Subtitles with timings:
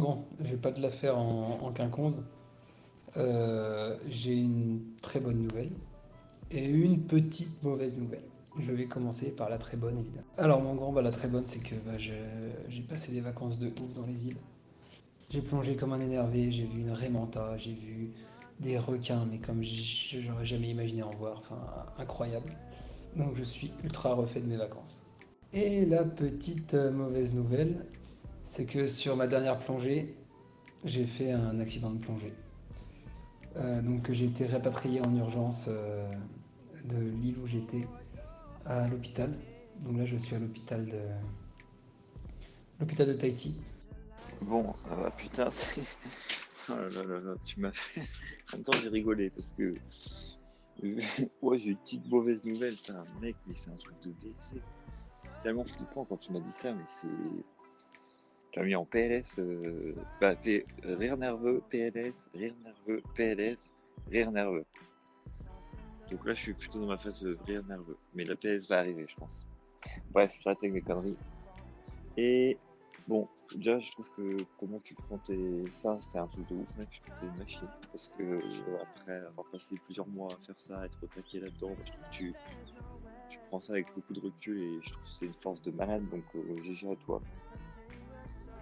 [0.00, 2.24] Bon, je vais pas te la faire en, en quinconze.
[3.18, 5.70] Euh, j'ai une très bonne nouvelle
[6.50, 8.22] et une petite mauvaise nouvelle.
[8.58, 10.26] Je vais commencer par la très bonne, évidemment.
[10.38, 13.66] Alors, mon grand, bah, la très bonne, c'est que bah, j'ai passé des vacances de
[13.66, 14.38] ouf dans les îles.
[15.28, 18.10] J'ai plongé comme un énervé, j'ai vu une rémanta, j'ai vu
[18.58, 21.40] des requins, mais comme j'aurais jamais imaginé en voir.
[21.40, 21.60] Enfin,
[21.98, 22.56] incroyable.
[23.16, 25.06] Donc, je suis ultra refait de mes vacances.
[25.52, 27.84] Et la petite euh, mauvaise nouvelle,
[28.50, 30.12] c'est que sur ma dernière plongée,
[30.84, 32.32] j'ai fait un accident de plongée.
[33.56, 36.10] Euh, donc j'ai été rapatrié en urgence euh,
[36.86, 37.86] de l'île où j'étais
[38.64, 39.38] à l'hôpital.
[39.82, 41.00] Donc là je suis à l'hôpital de
[42.80, 43.62] l'hôpital de Tahiti.
[44.42, 45.48] Bon, ah putain.
[46.68, 48.02] Oh là là là tu m'as fait...
[48.52, 49.74] En même temps, j'ai rigolé parce que...
[51.42, 52.76] ouais, j'ai une petite mauvaise nouvelle.
[52.76, 54.60] Putain, mec, mais c'est un truc de blessé.
[55.42, 57.08] Tellement flippant quand tu m'as dit ça, mais c'est...
[58.56, 59.94] As mis en PLS, euh...
[60.20, 63.72] bah, fait rire nerveux, PLS, rire nerveux, PLS,
[64.10, 64.64] rire nerveux.
[66.10, 67.96] Donc là, je suis plutôt dans ma phase de rire nerveux.
[68.14, 69.46] Mais la PLS va arriver, je pense.
[70.10, 71.16] Bref, j'arrête avec mes conneries.
[72.16, 72.58] Et
[73.10, 75.68] Bon, déjà, je trouve que comment tu prends tes...
[75.72, 76.88] ça, c'est un truc de ouf, mec.
[76.92, 77.68] Je t'es une machine.
[77.90, 81.70] Parce que euh, après avoir passé plusieurs mois à faire ça, être au taquet là-dedans,
[81.70, 82.34] bah, je trouve que tu...
[83.48, 86.08] prends ça avec beaucoup de recul et je trouve que c'est une force de malade.
[86.08, 87.20] Donc, euh, GG à toi.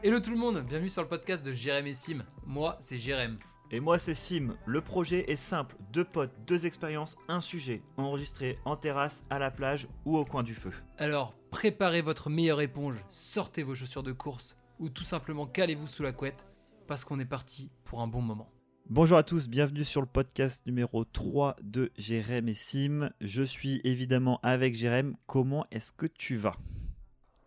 [0.04, 2.24] Hello tout le monde, bienvenue sur le podcast de Jérém et Sim.
[2.46, 3.36] Moi, c'est Jérém.
[3.72, 8.58] Et moi c'est Sim, le projet est simple, deux potes, deux expériences, un sujet, enregistré
[8.64, 10.70] en terrasse, à la plage ou au coin du feu.
[10.98, 16.04] Alors, préparez votre meilleure éponge, sortez vos chaussures de course ou tout simplement calez-vous sous
[16.04, 16.46] la couette
[16.86, 18.52] parce qu'on est parti pour un bon moment.
[18.88, 23.10] Bonjour à tous, bienvenue sur le podcast numéro 3 de Jérém et Sim.
[23.20, 26.54] Je suis évidemment avec Jérém, comment est-ce que tu vas?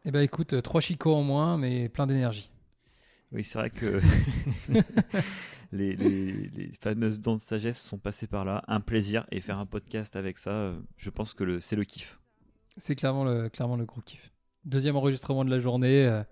[0.06, 2.52] Eh ben écoute, euh, trois chicots en moins mais plein d'énergie.
[3.32, 4.02] Oui c'est vrai que
[5.72, 9.58] les, les- les fameuses dents de sagesse sont passées par là, un plaisir, et faire
[9.58, 12.20] un podcast avec ça, euh, je pense que c'est le kiff.
[12.78, 14.32] C'est clairement le, clairement le gros kiff.
[14.66, 16.24] Deuxième enregistrement de la journée, euh,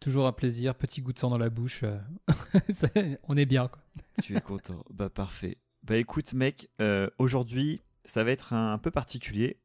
[0.00, 1.82] toujours un plaisir, petit goût de sang dans la bouche.
[1.82, 1.98] euh,
[2.70, 2.88] ça-
[3.28, 3.82] on est bien quoi.
[4.22, 4.82] Tu es content.
[4.90, 5.58] bah parfait.
[5.82, 9.58] Bah écoute mec, euh, aujourd'hui ça va être un, un peu particulier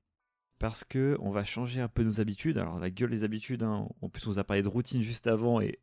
[0.59, 2.57] parce que on va changer un peu nos habitudes.
[2.57, 3.87] Alors la gueule des habitudes, hein.
[4.01, 5.79] en plus on nous a parlé de routine juste avant et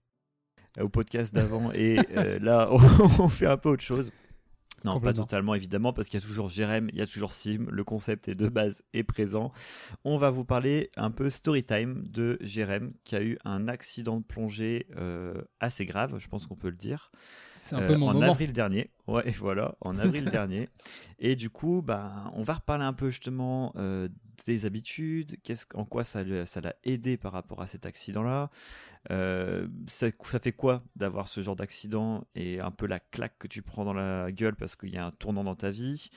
[0.78, 2.70] euh, au podcast d'avant et euh, là
[3.18, 4.12] on fait un peu autre chose.
[4.84, 7.66] Non, pas totalement évidemment parce qu'il y a toujours Jérém, il y a toujours Sim,
[7.70, 9.52] le concept est de base est présent.
[10.04, 14.18] On va vous parler un peu story time de Jérém qui a eu un accident
[14.18, 17.10] de plongée euh, assez grave, je pense qu'on peut le dire.
[17.56, 18.32] C'est un Euh, peu mon en moment.
[18.32, 18.90] avril dernier.
[19.06, 20.68] Ouais, voilà, en avril dernier.
[21.18, 24.08] Et du coup, bah, on va reparler un peu justement euh,
[24.46, 28.50] des habitudes, qu'est-ce, en quoi ça, ça l'a aidé par rapport à cet accident-là.
[29.10, 33.48] Euh, ça, ça fait quoi d'avoir ce genre d'accident et un peu la claque que
[33.48, 36.10] tu prends dans la gueule parce qu'il y a un tournant dans ta vie.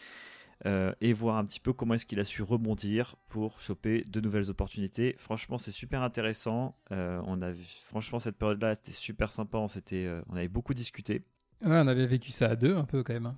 [0.66, 4.22] Euh, et voir un petit peu comment est-ce qu'il a su rebondir pour choper de
[4.22, 5.14] nouvelles opportunités.
[5.18, 6.78] Franchement, c'est super intéressant.
[6.94, 9.58] Euh, on a, vu- franchement, cette période-là, c'était super sympa.
[9.58, 11.24] On, s'était, euh, on avait beaucoup discuté.
[11.62, 13.26] Ouais, on avait vécu ça à deux un peu quand même.
[13.26, 13.38] hein.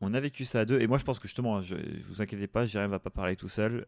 [0.00, 2.20] On a vécu ça à deux, et moi je pense que justement, je, je vous
[2.20, 3.86] inquiétez pas, Jérém va pas parler tout seul.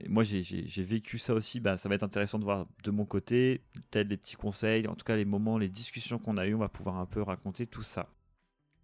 [0.00, 2.66] Et moi j'ai- j'ai j'ai vécu ça aussi, bah, ça va être intéressant de voir
[2.84, 6.36] de mon côté, peut-être les petits conseils, en tout cas les moments, les discussions qu'on
[6.36, 8.10] a eues, on va pouvoir un peu raconter tout ça.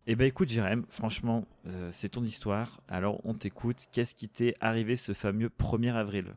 [0.07, 4.57] Et bah écoute Jérém, franchement, euh, c'est ton histoire, alors on t'écoute, qu'est-ce qui t'est
[4.61, 6.35] arrivé ce fameux 1er avril?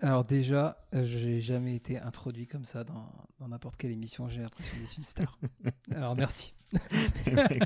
[0.00, 4.28] Alors déjà, euh, j'ai jamais été introduit comme ça dans dans n'importe quelle émission.
[4.28, 5.38] J'ai l'impression d'être une star.
[5.94, 6.54] Alors merci.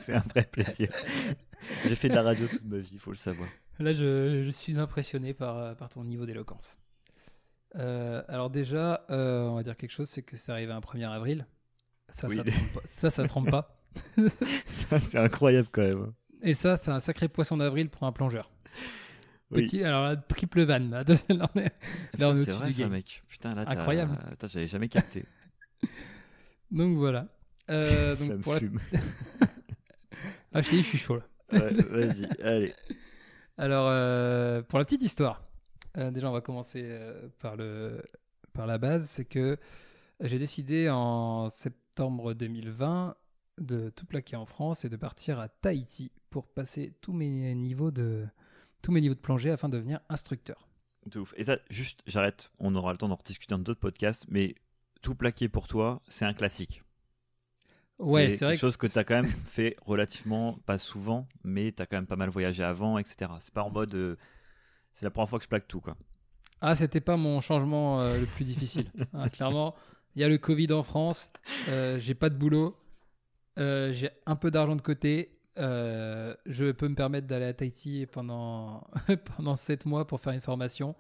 [0.01, 0.91] C'est un vrai plaisir.
[1.87, 3.49] J'ai fait de la radio toute ma vie, il faut le savoir.
[3.79, 6.77] Là, je, je suis impressionné par, par ton niveau d'éloquence.
[7.77, 11.09] Euh, alors déjà, euh, on va dire quelque chose, c'est que c'est arrivé un 1er
[11.09, 11.47] avril.
[12.11, 12.37] Ça, Oui.
[12.37, 12.81] ça, trompe pas.
[12.85, 13.77] ça, ça trompe pas.
[14.67, 16.13] Ça, c'est incroyable quand même.
[16.43, 18.51] Et ça, c'est un sacré poisson d'avril pour un plongeur.
[19.51, 19.65] Oui.
[19.65, 20.91] Petit, alors là, triple vanne.
[20.91, 21.73] Là, Là, on est,
[22.19, 24.17] là, on est Putain, c'est au-dessus vrai du ça mec, putain là Incroyable.
[24.31, 25.25] Putain, j'avais jamais capté.
[26.71, 27.27] Donc voilà.
[27.69, 28.59] Euh, donc ça me la...
[28.59, 28.81] fume.
[30.53, 31.23] Ah, je t'ai dit, je suis chaud là.
[31.53, 32.75] Ouais, Vas-y, allez.
[33.59, 35.43] Alors, euh, pour la petite histoire,
[35.97, 38.03] euh, déjà, on va commencer euh, par, le,
[38.53, 39.07] par la base.
[39.09, 39.59] C'est que
[40.21, 43.15] j'ai décidé en septembre 2020
[43.59, 47.91] de tout plaquer en France et de partir à Tahiti pour passer tous mes niveaux
[47.91, 48.27] de,
[48.83, 50.69] tous mes niveaux de plongée afin de devenir instructeur.
[51.07, 51.35] De ouf.
[51.37, 52.51] Et ça, juste, j'arrête.
[52.59, 54.55] On aura le temps d'en rediscuter dans d'autres podcasts, mais
[55.03, 56.83] tout plaqué pour toi, c'est un classique.
[57.99, 58.55] Ouais, c'est c'est vrai.
[58.55, 61.97] quelque chose que tu as quand même fait relativement, pas souvent, mais tu as quand
[61.99, 63.31] même pas mal voyagé avant, etc.
[63.41, 63.95] C'est pas en mode.
[63.95, 64.17] euh,
[64.93, 65.97] c'est la première fois que je plaque tout, quoi.
[66.61, 68.91] Ah, c'était pas mon changement euh, le plus difficile.
[69.15, 69.75] Ah, clairement,
[70.15, 71.31] il y a le Covid en France,
[71.69, 72.77] euh, j'ai pas de boulot,
[73.61, 78.07] euh, j'ai un peu d'argent de côté, euh, je peux me permettre d'aller à Tahiti
[78.11, 78.87] pendant,
[79.37, 80.95] pendant 7 mois pour faire une formation.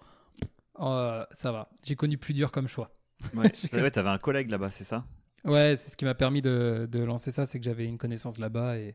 [0.81, 2.95] Euh, ça va, j'ai connu plus dur comme choix.
[3.35, 5.05] Ouais, ouais t'avais un collègue là-bas, c'est ça?
[5.45, 8.39] Ouais, c'est ce qui m'a permis de, de lancer ça, c'est que j'avais une connaissance
[8.39, 8.95] là-bas et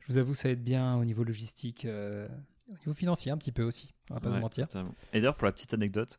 [0.00, 3.62] je vous avoue, ça aide bien au niveau logistique, au niveau financier un petit peu
[3.62, 4.66] aussi, on va pas se Ouais, mentir.
[4.68, 4.94] totalement.
[5.12, 6.18] Et d'ailleurs, pour la petite anecdote,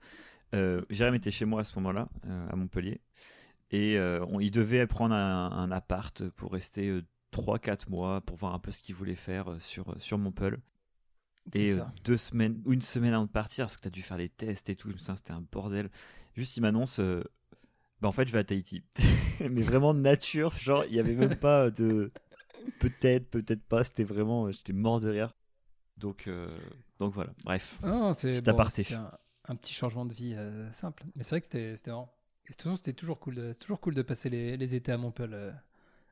[0.90, 2.08] Jérémy était chez moi à ce moment-là,
[2.50, 3.02] à Montpellier,
[3.74, 8.54] et euh, on- il devait prendre un, un appart pour rester 3-4 mois pour voir
[8.54, 10.58] un peu ce qu'il voulait faire euh, sur, sur Montpellier.
[11.54, 11.94] Et euh, ça.
[12.06, 14.30] deux semaines ou une semaine avant de partir, parce que tu as dû faire les
[14.30, 15.90] tests et tout, ça, c'était un bordel.
[16.36, 17.22] Juste, il m'annonce, euh,
[18.02, 18.84] bah en fait, je vais à Tahiti.
[19.52, 22.12] Mais vraiment nature, genre, il n'y avait même pas de
[22.80, 25.34] peut-être, peut-être pas, c'était vraiment, j'étais mort de rire.
[25.98, 26.54] Donc, euh,
[27.00, 27.80] donc voilà, bref.
[27.84, 28.58] Non, c'est bon,
[28.94, 29.12] un,
[29.46, 31.04] un petit changement de vie euh, simple.
[31.16, 31.92] Mais c'est vrai que c'était c'était
[32.44, 32.50] marrant.
[32.50, 35.52] Et toujours, c'était toujours cool, de, toujours cool de passer les, étés à Montpellier euh,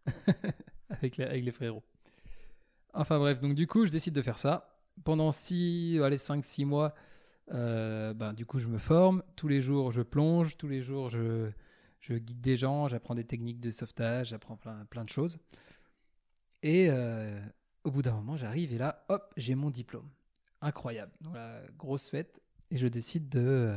[0.89, 1.83] avec, les, frérots.
[2.94, 4.78] Enfin bref, donc du coup, je décide de faire ça.
[5.04, 6.94] Pendant 6, allez, 5, 6 mois,
[7.54, 9.24] euh, ben, du coup, je me forme.
[9.36, 10.57] Tous les jours, je plonge.
[10.57, 11.51] Tous les jours, je,
[12.10, 12.88] guide des gens.
[12.88, 14.30] J'apprends des techniques de sauvetage.
[14.30, 15.38] J'apprends plein, de choses.
[16.63, 17.39] Et euh,
[17.84, 20.10] au bout d'un moment, j'arrive et là, hop, j'ai mon diplôme
[20.62, 21.12] incroyable.
[21.22, 21.36] Donc
[21.77, 22.39] grosse fête
[22.69, 23.75] et je décide de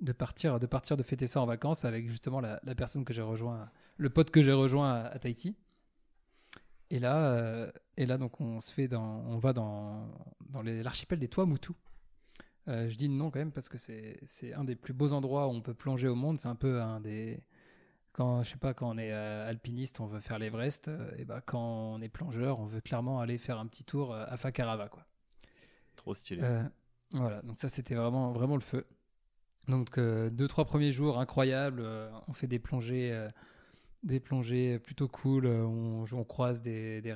[0.00, 3.12] de partir de partir de fêter ça en vacances avec justement la, la personne que
[3.12, 5.56] j'ai rejoint, le pote que j'ai rejoint à, à Tahiti.
[6.90, 10.08] Et là euh, et là donc on se fait dans on va dans
[10.48, 11.72] dans l'archipel des Tuamotu.
[12.66, 15.48] Euh, je dis le nom quand même parce que c'est un des plus beaux endroits
[15.48, 16.38] où on peut plonger au monde.
[16.38, 17.42] C'est un peu un des
[18.12, 20.90] quand je sais pas quand on est euh, alpiniste, on veut faire l'Everest.
[21.18, 24.36] et ben quand on est plongeur, on veut clairement aller faire un petit tour à
[24.36, 25.06] Fakarava quoi.
[25.96, 26.42] Trop stylé.
[26.42, 26.62] Euh,
[27.12, 28.86] voilà, donc ça c'était vraiment, vraiment le feu.
[29.68, 33.28] Donc euh, deux, trois premiers jours incroyables, euh, on fait des plongées, euh,
[34.02, 37.14] des plongées plutôt cool, on, on croise des, des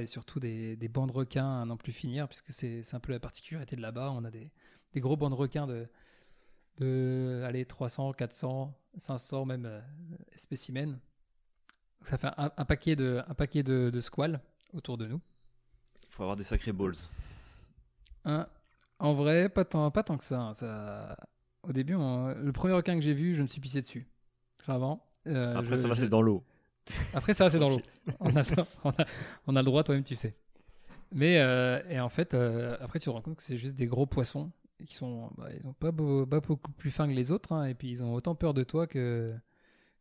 [0.00, 3.00] et surtout des, des bancs de requins à n'en plus finir, puisque c'est c'est un
[3.00, 4.50] peu la particularité de là-bas, on a des,
[4.92, 5.88] des gros bancs de requins de,
[6.76, 9.82] de allez, 300, 400, 500 même
[10.36, 10.86] spécimens.
[10.92, 10.98] Donc
[12.02, 14.40] ça fait un, un paquet de, un paquet de, de squales
[14.72, 15.20] autour de nous.
[16.04, 16.94] Il faut avoir des sacrés balls.
[18.24, 18.46] Hein,
[19.00, 21.16] en vrai, pas tant, pas tant que ça, hein, ça.
[21.62, 24.06] Au début, on- le premier requin que j'ai vu, je me suis pissé dessus.
[24.64, 25.06] Clairement.
[25.26, 26.44] Euh, Après, je- ça va, je- c'est dans l'eau.
[27.14, 27.80] Après, ça, c'est dans l'eau.
[28.20, 29.04] On a, le- on, a,
[29.46, 30.34] on a le droit, toi-même, tu sais.
[31.12, 33.86] Mais, euh, et en fait, euh, après, tu te rends compte que c'est juste des
[33.86, 34.50] gros poissons
[34.84, 35.30] qui sont.
[35.36, 37.90] bah, ils ont pas, beau- pas beaucoup plus fins que les autres, hein, et puis
[37.90, 39.32] ils ont autant peur de toi que,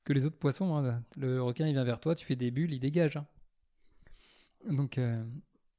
[0.06, 0.76] que les autres poissons.
[0.78, 1.04] hein.
[1.18, 3.18] Le requin, il vient vers toi, tu fais des bulles, il dégage.
[3.18, 3.28] hein.
[4.70, 5.24] Donc, euh,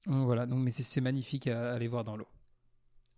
[0.07, 0.47] donc voilà.
[0.47, 2.29] Donc, mais c'est- magnifique à, aller voir dans l'eau.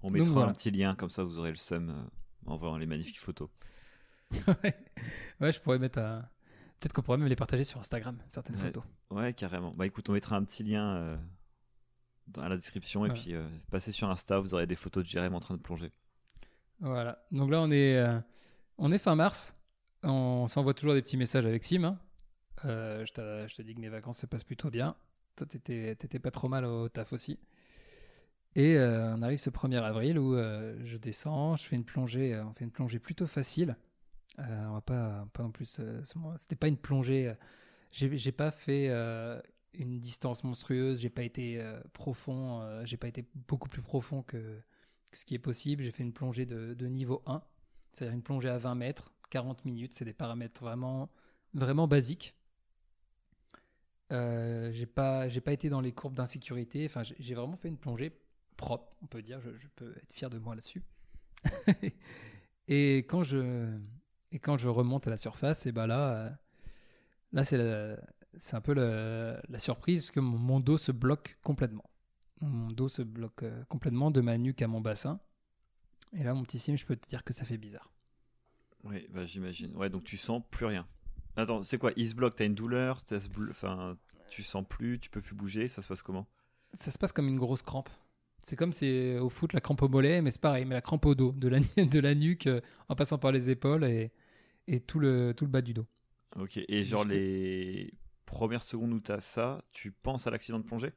[0.03, 0.51] On mettra voilà.
[0.51, 2.09] un petit lien, comme ça vous aurez le seum
[2.47, 3.49] en voyant les magnifiques photos.
[4.63, 4.75] ouais.
[5.41, 6.29] Ouais, je pourrais mettre un.
[6.81, 8.63] Peut-être qu'on pourrait même les partager sur Instagram, certaines Ouais.
[8.63, 8.83] photos.
[9.11, 9.71] Ouais, carrément.
[9.73, 11.17] Bah écoute, on mettra un petit lien euh,
[12.27, 13.23] dans la description et Voilà.
[13.23, 15.93] puis euh, passez sur Insta, vous aurez des photos de Jérém en train de plonger.
[16.81, 17.25] Voilà.
[17.31, 18.19] Donc là, on est, euh,
[18.79, 19.55] on est fin mars.
[20.03, 21.85] On s'envoie toujours des petits messages avec Sim.
[21.85, 21.99] hein.
[22.67, 24.97] Euh, je, te dis que mes vacances se passent plutôt bien.
[25.37, 27.39] Toi, t'étais pas trop mal au taf aussi.
[28.57, 32.35] Et euh, on arrive ce 1er avril où euh, je descends, je fais une plongée,
[32.35, 33.77] euh, on fait une plongée plutôt facile.
[34.39, 35.81] On va pas, pas non plus.
[36.37, 37.33] C'était pas une plongée.
[37.93, 38.89] j'ai pas fait
[39.75, 41.01] une distance monstrueuse.
[41.01, 42.83] J'ai pas été profond.
[42.85, 44.61] j'ai pas été beaucoup plus profond que,
[45.13, 45.85] ce qui est possible.
[45.85, 47.45] J'ai fait une plongée de, niveau 1,
[47.93, 49.93] c'est-à-dire une plongée à 20 mètres, 40 minutes.
[49.93, 51.09] C'est des paramètres vraiment,
[51.53, 52.35] vraiment basiques.
[54.13, 56.85] Euh, j'ai pas, pas été dans les courbes d'insécurité.
[56.87, 58.13] Enfin, j'ai vraiment fait une plongée
[58.57, 59.41] propre, on peut dire.
[59.41, 60.83] Je, je peux être fier de moi là-dessus.
[62.69, 63.79] et quand je,
[64.33, 66.31] et quand je remonte à la surface, et ben là, euh,
[67.33, 67.97] là c'est la-
[68.37, 71.85] c'est un peu la, la surprise parce que mon, mon dos se bloque complètement.
[72.41, 75.21] Mon dos se bloque euh, complètement de ma nuque à mon bassin.
[76.13, 77.93] Et là, mon petit sim, je peux te dire que ça fait bizarre.
[78.85, 79.75] Oui, bah j'imagine.
[79.77, 80.87] Ouais, donc tu sens plus rien.
[81.37, 81.93] Attends, c'est quoi?
[81.97, 83.97] Il se bloque, t'as une douleur, se blo- enfin,
[84.29, 86.27] tu sens plus, tu peux plus bouger, ça se passe comment?
[86.75, 87.89] Ça se passe comme une grosse crampe.
[88.45, 91.07] C'est comme c'est au foot la crampe au mollet, mais c'est pareil, mais la crampe
[91.07, 94.13] au dos, de la, de la nuque euh, en passant par les épaules et,
[94.69, 95.87] et tout, le, tout le bas du dos.
[96.37, 97.95] Ok, et genre Jusque- les
[98.27, 100.93] premières secondes où t'as ça, tu penses à l'accident de plongée?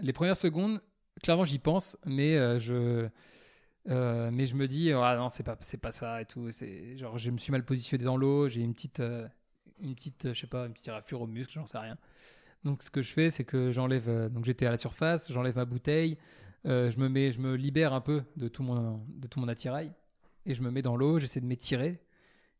[0.00, 0.80] Les premières secondes,
[1.22, 3.08] clairement, j'y pense, mais euh, je.
[3.90, 6.50] euh, mais je me dis, ah non, c'est pas, c'est pas ça et tout.
[6.50, 9.28] C'est genre, je me suis mal positionné dans l'eau, j'ai une petite, euh,
[9.82, 11.98] une petite, je sais pas, une petite éraflure au muscle, j'en sais rien.
[12.64, 14.30] Donc, ce que je fais, c'est que j'enlève.
[14.32, 16.18] donc, j'étais à la surface, j'enlève ma bouteille,
[16.66, 19.92] euh, je me libère un peu de tout mon, attirail
[20.46, 22.00] et je me mets dans l'eau, j'essaie de m'étirer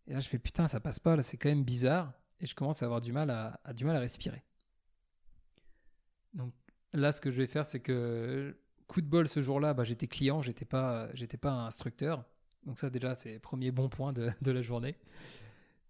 [0.06, 2.12] Et là, je fais putain, ça passe pas, là, c'est quand même bizarre.
[2.40, 4.42] Et je commence à avoir du mal à, respirer.
[6.34, 6.52] Donc
[6.92, 8.56] là, ce que je vais faire, c'est que
[8.87, 12.25] coup de bol ce jour-là, bah, j'étais client, j'étais pas, j'étais pas instructeur.
[12.66, 14.96] Donc ça, déjà, c'est premier bon point de, la journée.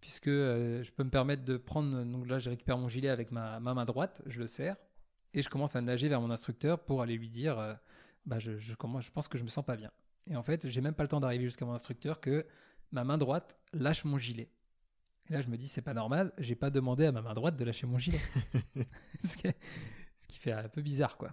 [0.01, 2.05] Puisque euh, je peux me permettre de prendre.
[2.05, 4.77] Donc là, je récupère mon gilet avec ma, ma main droite, je le serre.
[5.33, 7.75] Et je commence à nager vers mon instructeur pour aller lui dire euh,
[8.27, 9.91] bah, je, je, commence- je pense que je me sens pas bien.
[10.27, 12.47] Et en fait, j'ai même pas le temps d'arriver jusqu'à mon instructeur que
[12.93, 14.49] ma main droite lâche mon gilet.
[15.29, 17.57] Et là, je me dis, c'est pas normal, j'ai pas demandé à ma main droite
[17.57, 18.21] de lâcher mon gilet.
[19.25, 19.59] ce, qui est-
[20.19, 21.33] ce qui fait un peu bizarre, quoi.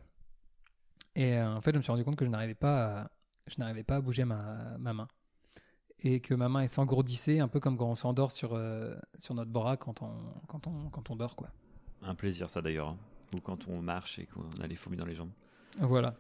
[1.16, 3.12] Et euh, en fait, je me suis rendu compte que je n'arrivais pas à,
[3.48, 5.08] je n'arrivais pas à bouger ma, ma main.
[6.04, 9.52] Et que ma main s'engourdissait, un peu comme quand on s'endort sur, euh, sur notre
[9.52, 11.52] bras quand on, quand, on, quand on dort, quoi.
[12.02, 12.90] Un plaisir, ça d'ailleurs.
[12.90, 12.98] hein.
[13.36, 15.32] Ou quand on marche et qu'on a les fourmis dans les jambes.
[15.78, 16.16] Voilà.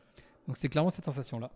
[0.48, 1.51] Donc c'est clairement cette sensation-là.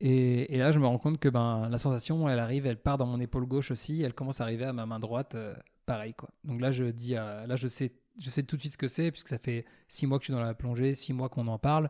[0.00, 2.98] Et, et là, je me rends compte que ben, la sensation, elle arrive, elle part
[2.98, 5.54] dans mon épaule gauche aussi, elle commence à arriver à ma main droite, euh,
[5.86, 6.30] pareil quoi.
[6.42, 9.12] Donc là, je dis, là, je sais, je sais tout de suite ce que c'est,
[9.12, 11.58] puisque ça fait six mois que je suis dans la plongée, six mois qu'on en
[11.58, 11.88] parle,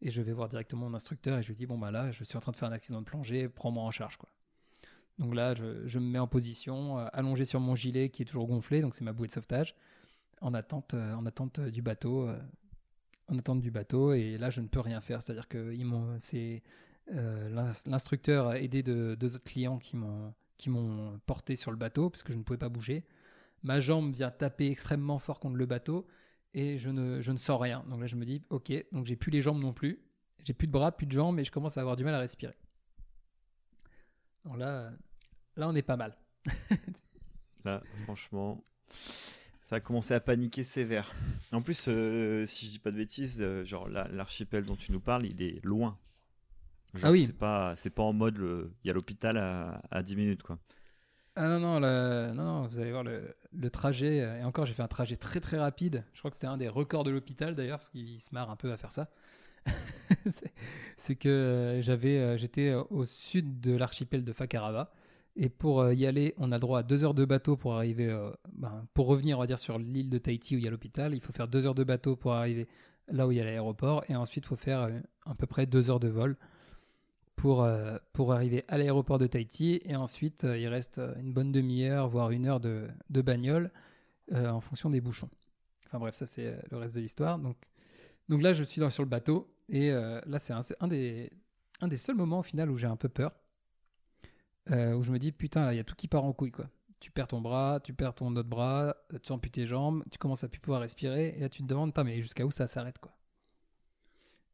[0.00, 2.22] et je vais voir directement mon instructeur et je lui dis, bon bah là, je
[2.22, 4.28] suis en train de faire un accident de plongée, prends-moi en charge quoi.
[5.18, 8.24] Donc là, je, je me mets en position, euh, allongé sur mon gilet qui est
[8.24, 9.74] toujours gonflé, donc c'est ma bouée de sauvetage,
[10.40, 12.30] en attente, euh, en attente du bateau.
[13.28, 15.22] En attente du bateau et là je ne peux rien faire.
[15.22, 16.62] C'est à dire que ils m'ont c'est
[17.12, 22.10] euh, l'ins- l'instructeur a aidé de deux autres clients qui m'ont porté sur le bateau
[22.10, 23.04] parce que je ne pouvais pas bouger.
[23.62, 26.06] Ma jambe vient taper extrêmement fort contre le bateau
[26.54, 27.84] et je ne je ne sens rien.
[27.88, 30.00] Donc là je me dis ok donc j'ai plus les jambes non plus.
[30.44, 32.20] J'ai plus de bras plus de jambes et je commence à avoir du mal à
[32.20, 32.54] respirer.
[34.44, 34.90] Donc là
[35.56, 36.16] là on est pas mal.
[37.64, 38.62] Là, franchement,
[39.68, 41.12] ça a commencé à paniquer sévère.
[41.52, 44.92] En plus, euh, si je dis pas de bêtises, euh, genre la- l'archipel dont tu
[44.92, 45.98] nous parles, il est loin.
[46.94, 47.24] Genre, Ah oui.
[47.26, 48.38] C'est pas, c'est pas en mode,
[48.82, 50.58] il y a l'hôpital à, à 10 minutes, quoi.
[51.36, 54.22] Ah non, non, le- non, non, vous allez voir le, le trajet.
[54.22, 56.02] euh, Et encore, j'ai fait un trajet très très rapide.
[56.14, 58.56] Je crois que c'était un des records de l'hôpital d'ailleurs, parce qu'il se marre un
[58.56, 59.10] peu à faire ça.
[60.96, 64.90] C'est- que j'avais, j'étais au sud de l'archipel de Fakarava.
[65.40, 68.08] Et pour euh, y aller, on a droit à deux heures de bateau pour arriver,
[68.08, 70.70] euh, ben, pour revenir, on va dire, sur l'île de Tahiti où il y a
[70.70, 71.14] l'hôpital.
[71.14, 72.66] Il faut faire deux heures de bateau pour arriver
[73.06, 74.02] là où il y a l'aéroport.
[74.08, 76.36] Et ensuite, il faut faire euh, à peu près deux heures de vol
[77.36, 77.68] pour,
[78.14, 79.80] pour arriver à l'aéroport de Tahiti.
[79.84, 83.70] Et ensuite, il reste une bonne demi-heure, voire une heure de, de bagnole
[84.32, 85.30] en fonction des bouchons.
[85.86, 87.38] Enfin bref, ça c'est le reste de l'histoire.
[87.38, 87.56] Donc,
[88.28, 89.48] donc là, je suis dans, sur le bateau.
[89.68, 91.30] Et là, c'est un des,
[91.80, 93.30] un des seuls moments au final où j'ai un peu peur.
[94.70, 96.50] Euh, où je me dis, putain, là, il y a tout qui part en couille,
[96.50, 96.68] quoi.
[97.00, 100.44] Tu perds ton bras, tu perds ton autre bras, tu ampues tes jambes, tu commences
[100.44, 101.34] à plus pouvoir respirer.
[101.36, 103.12] Et là, tu te demandes, mais jusqu'à où ça s'arrête, quoi.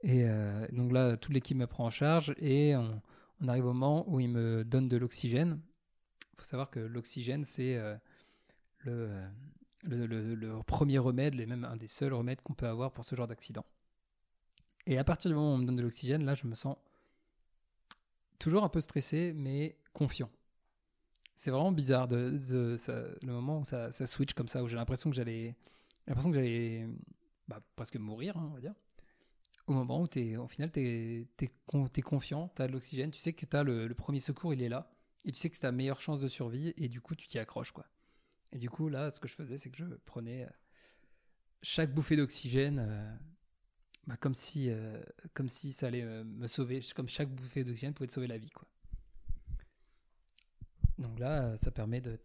[0.02, 3.00] Et euh, donc là, toute l'équipe me prend en charge et on,
[3.48, 5.60] arrive au moment où il me donne de l'oxygène.
[6.34, 7.96] Il faut savoir que l'oxygène, c'est euh,
[8.80, 9.24] le-
[9.82, 13.26] le premier remède, et même un des seuls remèdes qu'on peut avoir pour ce genre
[13.26, 13.64] d'accident.
[14.86, 16.76] Et à partir du moment où on me donne de l'oxygène, là, je me sens
[18.38, 20.30] toujours un peu stressé, mais confiant.
[21.34, 22.38] C'est vraiment bizarre de,
[23.22, 25.56] le moment où ça, switch comme ça, où j'ai l'impression que j'allais,
[26.06, 26.86] l'impression que j'allais
[27.48, 28.74] bah, presque mourir, hein, on va dire
[29.66, 33.32] au moment où es, au final tu es, confiant, tu as de l'oxygène, tu sais
[33.32, 34.90] que tu le, le premier secours, il est là,
[35.24, 37.38] et tu sais que c'est ta meilleure chance de survie, et du coup tu t'y
[37.38, 37.72] accroches.
[37.72, 37.86] quoi.
[38.52, 40.50] Et du coup là, ce que je faisais, c'est que je prenais euh,
[41.62, 43.16] chaque bouffée d'oxygène euh,
[44.06, 47.94] bah, comme, si, euh, comme si ça allait euh, me sauver, comme chaque bouffée d'oxygène
[47.94, 48.50] pouvait te sauver la vie.
[48.50, 48.68] quoi.
[50.98, 52.18] Donc là, euh, ça permet de,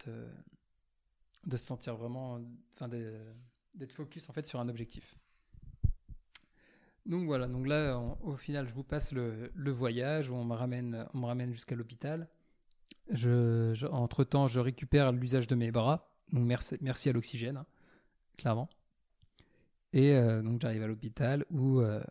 [1.50, 2.42] se sentir vraiment,
[2.74, 5.16] enfin d'être focus en fait sur un objectif.
[7.06, 11.08] Donc voilà, donc là, au final, je vous passe le, voyage où on me ramène,
[11.14, 12.28] on me ramène jusqu'à l'hôpital.
[13.10, 16.14] Je- entre-temps, je récupère l'usage de mes bras.
[16.34, 17.66] Donc merci, merci à l'oxygène, hein,
[18.38, 18.70] clairement.
[19.94, 22.04] Et euh, donc j'arrive à l'hôpital où, euh,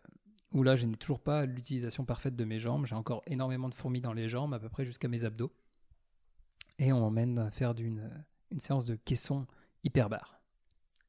[0.51, 2.85] où là, je n'ai toujours pas l'utilisation parfaite de mes jambes.
[2.85, 5.51] J'ai encore énormément de fourmis dans les jambes, à peu près jusqu'à mes abdos.
[6.77, 8.09] Et on m'emmène faire d'une,
[8.51, 9.45] une séance de caisson
[9.83, 10.41] hyperbare.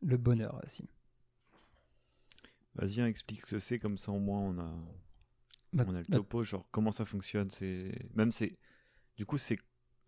[0.02, 0.86] Le bonheur, Sim.
[2.74, 4.72] Vas-y, hein, explique ce que c'est, comme ça au moins on a,
[5.72, 7.50] Bah, on a le bah, topo, genre comment ça fonctionne.
[7.50, 8.58] C'est même c'est,
[9.16, 9.58] du coup c'est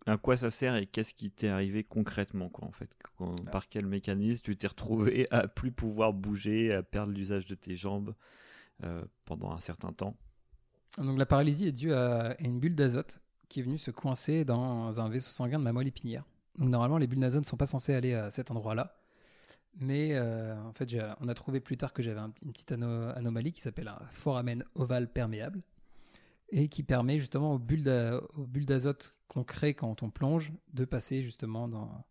[0.05, 2.93] à quoi ça sert et qu'est-ce qui t'est arrivé concrètement quoi en fait?
[3.17, 3.49] Quand- Ah.
[3.51, 7.75] par quel mécanisme tu t'es retrouvé à plus pouvoir bouger, à perdre l'usage de tes
[7.75, 8.13] jambes
[8.83, 10.15] euh, pendant un certain temps?
[10.97, 13.19] Donc la paralysie est due à une bulle d'azote
[13.49, 16.25] qui est venue se coincer dans un vaisseau sanguin de ma moelle épinière.
[16.59, 18.95] Donc normalement les bulles d'azote ne sont pas censées aller à cet endroit-là.
[19.79, 23.09] Mais euh, en fait on a trouvé plus tard que j'avais un- une petite ano-
[23.15, 25.63] anomalie qui s'appelle un foramen ovale perméable.
[26.55, 27.83] Et qui permet justement aux bulles
[28.65, 32.05] d'azote qu'on crée quand on plonge de passer justement dans,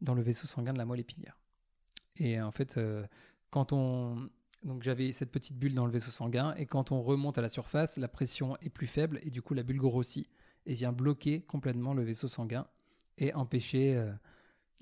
[0.00, 1.36] dans le vaisseau sanguin de la moelle épinière.
[2.16, 3.04] Et en fait, euh,
[3.50, 4.30] quand on.
[4.62, 7.48] Donc j'avais cette petite bulle dans le vaisseau sanguin, et quand on remonte à la
[7.48, 10.28] surface, la pression est plus faible, et du coup la bulle grossit,
[10.66, 12.66] et vient bloquer complètement le vaisseau sanguin,
[13.16, 14.12] et empêcher euh,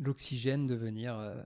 [0.01, 1.41] l'oxygène de venir euh,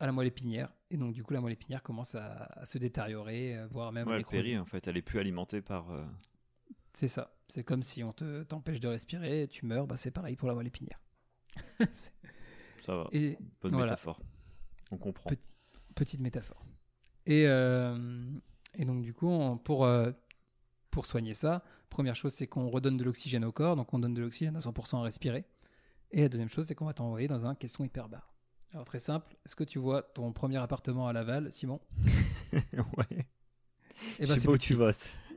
[0.00, 0.68] à la moelle épinière.
[0.90, 2.26] Et donc du coup la moelle épinière commence à,
[2.56, 5.90] à se détériorer, voire même Ouais, elle périt en fait, elle est plus alimentée par.
[5.92, 6.04] euh,
[6.94, 7.34] C'est ça.
[7.48, 10.48] C'est comme si on te t'empêche de respirer, et tu meurs, bah, c'est pareil pour
[10.48, 11.00] la moelle épinière.
[11.92, 12.12] C'est-
[12.84, 13.86] Ça va, et bonne voilà.
[13.86, 14.20] métaphore.
[14.90, 15.30] On comprend.
[15.30, 15.48] Petit-
[15.94, 16.64] petite métaphore.
[17.26, 18.30] Et, euh,
[18.74, 20.12] et donc, du coup, on- pour, euh,
[20.90, 24.12] pour soigner ça, première chose, c'est qu'on redonne de l'oxygène au corps, donc on donne
[24.14, 25.44] de l'oxygène à 100% à respirer.
[26.10, 28.34] Et la deuxième chose, c'est qu'on va t'envoyer dans un caisson hyperbare.
[28.72, 31.80] Alors, très simple, est-ce que tu vois ton premier appartement à Laval, Simon?
[32.98, 33.26] Ouais.
[34.18, 34.90] Eh Je ben, sais c'est pas où tu vas.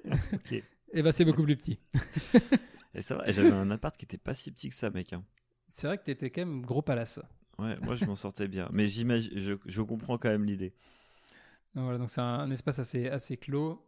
[0.33, 0.63] ok.
[0.93, 1.79] Eh ben, c'est beaucoup plus petit.
[2.93, 5.13] Et ça va, j'avais un appart qui était pas si petit que ça, mec.
[5.13, 5.23] hein.
[5.67, 7.19] C'est vrai que t'étais quand même gros palace.
[7.59, 8.69] Ouais, moi je m'en sortais bien.
[8.71, 10.73] Mais j'imagine, je, je comprends quand même l'idée.
[11.75, 13.83] Donc voilà, donc c'est un, un espace assez, assez clos.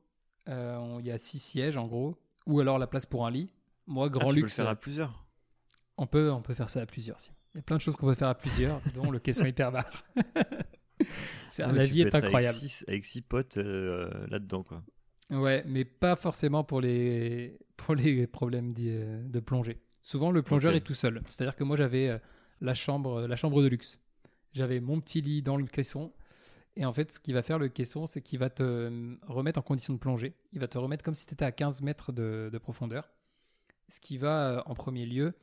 [0.49, 3.51] Euh, Il y a six sièges en gros, ou alors la place pour un lit.
[3.87, 4.55] Moi, Ah, grand tu peux le luxe.
[4.55, 5.25] faire à plusieurs.
[5.97, 7.19] On peut, on peut faire ça à plusieurs.
[7.19, 7.31] si.
[7.55, 9.89] Il y a plein de choses qu'on peut faire à plusieurs, dont le caisson hyperbare.
[11.49, 12.57] C'est- Ah la vie est être avec incroyable.
[12.57, 14.83] six- Avec six, potes euh, là-dedans, quoi.
[15.31, 18.89] Ouais, mais pas forcément pour les, pour les problèmes d'y-
[19.29, 19.77] de plongée.
[20.01, 21.21] Souvent, le plongeur est tout seul.
[21.29, 22.17] C'est-à-dire que moi, j'avais euh,
[22.61, 23.99] la chambre, la chambre de luxe.
[24.53, 26.11] J'avais mon petit lit dans le caisson.
[26.77, 29.59] Et en fait, ce qu'il va faire, le caisson, c'est qu'il va te euh, remettre
[29.59, 30.35] en condition de plongée.
[30.53, 33.09] Il va te remettre comme si tu étais à 15 mètres de, de profondeur.
[33.89, 35.33] Ce qui va, euh, en premier lieu,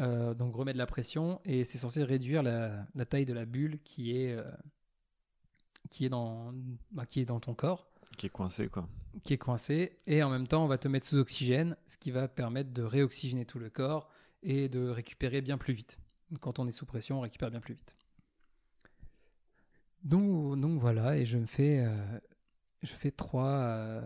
[0.00, 1.40] euh, donc remettre la pression.
[1.44, 4.44] Et c'est censé réduire la, la taille de la bulle qui est, euh,
[5.90, 6.52] qui est, dans,
[6.92, 8.88] bah, qui est dans ton corps Qui est coincé, quoi.
[9.24, 12.10] qui est coincé et en même temps on va te mettre sous oxygène, ce qui
[12.10, 14.08] va permettre de réoxygéner tout le corps
[14.42, 15.98] et de récupérer bien plus vite.
[16.40, 17.96] Quand on est sous pression, on récupère bien plus vite.
[20.02, 22.18] Donc, voilà, et je me fais, euh,
[22.84, 24.02] fais 3,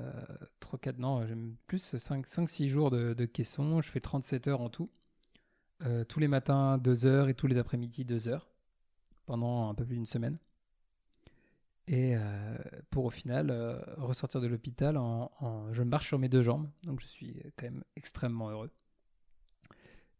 [0.60, 1.26] 3 4, non,
[1.66, 4.90] plus 5, 5 6 jours de, de caisson, je fais 37 heures en tout.
[5.82, 8.48] Euh, tous les matins 2 heures et tous les après-midi 2 heures
[9.26, 10.38] pendant un peu plus d'une semaine.
[11.88, 12.58] Et euh,
[12.90, 17.00] pour au final euh, ressortir de l'hôpital en, je marche sur mes deux jambes, donc
[17.00, 18.70] je suis quand même extrêmement heureux.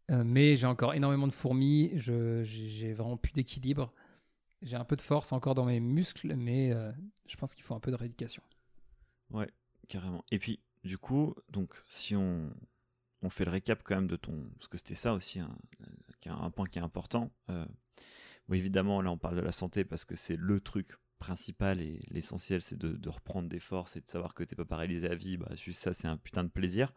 [0.09, 3.93] Euh, mais j'ai encore énormément de fourmis, j'ai vraiment plus d'équilibre.
[4.63, 6.73] J'ai un peu de force encore dans mes muscles, mais
[7.27, 8.41] je pense qu'il faut un peu de rééducation.
[9.29, 9.47] Ouais,
[9.87, 10.25] carrément.
[10.31, 12.49] Et puis, du coup, donc, si on,
[13.21, 14.49] on fait le récap quand même de ton.
[14.55, 17.31] Parce que c'était ça aussi, est un point qui est important.
[18.51, 22.61] Évidemment, là, on parle de la santé parce que c'est le truc principal et l'essentiel,
[22.61, 25.37] c'est de, reprendre des forces et de savoir que t'es pas paralysé à vie.
[25.37, 26.93] Bah, juste ça, c'est un putain de plaisir.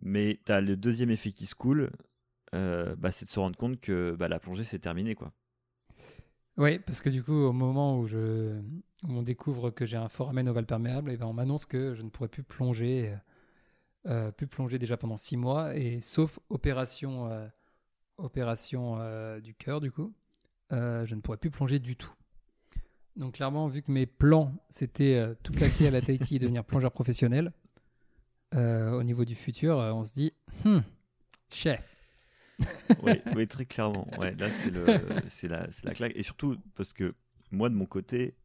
[0.00, 1.90] Mais t'as le deuxième effet qui se coule,
[2.54, 5.32] euh, bah, c'est de se rendre compte que bah, la plongée, c'est terminé, quoi.
[6.56, 8.60] Oui, parce que du coup, au moment où, je,
[9.08, 12.10] on découvre que j'ai un foramen ovale perméable, et ben on m'annonce que je ne
[12.10, 13.14] pourrai plus plonger,
[14.06, 17.46] euh, plus plonger déjà pendant six mois, et sauf opération, euh,
[18.16, 18.98] opération
[19.38, 20.12] du cœur, du coup,
[20.70, 22.12] je ne pourrai plus plonger du tout.
[23.18, 26.64] Donc clairement, vu que mes plans, c'était euh, tout plaquer à la Tahiti et devenir
[26.64, 27.52] plongeur professionnel,
[28.54, 30.32] euh, au niveau du futur, euh, on se dit,
[30.64, 30.78] hmm,
[31.50, 31.80] chais.
[33.34, 34.06] oui, très clairement.
[34.18, 34.86] Ouais, là, c'est le,
[35.28, 36.12] c'est la, c'est la claque.
[36.14, 37.14] Et surtout parce que
[37.50, 38.36] moi, de mon côté,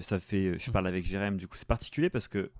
[0.00, 1.36] ça fait, je parle avec Jérém.
[1.36, 2.50] Du coup, c'est particulier parce que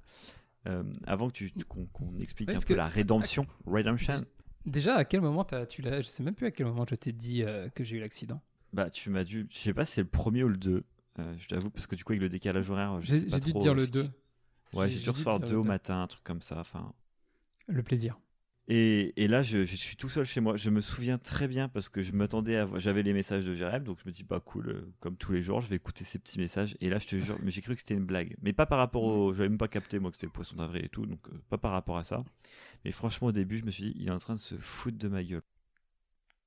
[1.07, 4.25] avant que tu, qu'on, explique Ouais, un peu la rédemption, redemption,
[4.67, 6.95] Déjà, à quel moment t'as- tu l'as Je sais même plus à quel moment je
[6.95, 7.45] t'ai dit
[7.75, 8.41] que j'ai eu l'accident.
[8.73, 10.85] bah, tu m'as dû, je sais pas si c'est le premier ou le 2
[11.19, 13.59] euh, je t'avoue parce que du coup avec le décalage horaire, je J'ai dû te
[13.59, 14.03] dire le ce 2.
[14.05, 14.11] qui-
[14.73, 15.69] Ouais, J'ai- dû recevoir dire deux le au deux.
[15.69, 16.59] matin, un truc comme ça.
[16.61, 16.93] Enfin,
[17.67, 18.19] Le plaisir.
[18.69, 20.55] Et, et là, je, je suis tout seul chez moi.
[20.57, 22.69] Je me souviens très bien parce que je m'attendais à.
[22.77, 25.43] J'avais les messages de Jérém, donc je me dis, bah cool, euh, comme tous les
[25.43, 26.77] jours, je vais écouter ces petits messages.
[26.81, 28.37] Et là, je te jure, mais j'ai cru que c'était une blague.
[28.43, 29.33] Mais pas par rapport au.
[29.35, 31.59] J'avais même pas capté, moi, que c'était le poisson d'avril et tout, donc euh, pas
[31.59, 32.23] par rapport à ça.
[32.85, 34.99] Mais franchement, au début, je me suis dit, il est en train de se foutre
[34.99, 35.43] de ma gueule.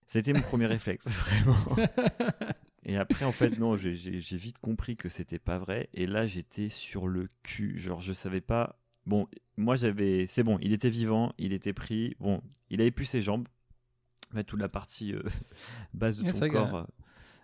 [0.08, 1.76] C'était mon premier réflexe, vraiment.
[2.86, 3.94] Et après, en fait, non, j'ai-
[4.38, 5.90] vite compris que c'était pas vrai.
[5.94, 7.78] Et là, j'étais sur le cul.
[7.80, 8.78] Genre, je savais pas.
[9.06, 10.28] Bon, moi, j'avais.
[10.28, 12.16] C'est bon, il était vivant, il était pris.
[12.20, 13.48] Bon, il avait plus ses jambes.
[14.34, 15.22] Mais toute la partie euh,
[15.94, 16.84] basse de Ouais, ton corps euh,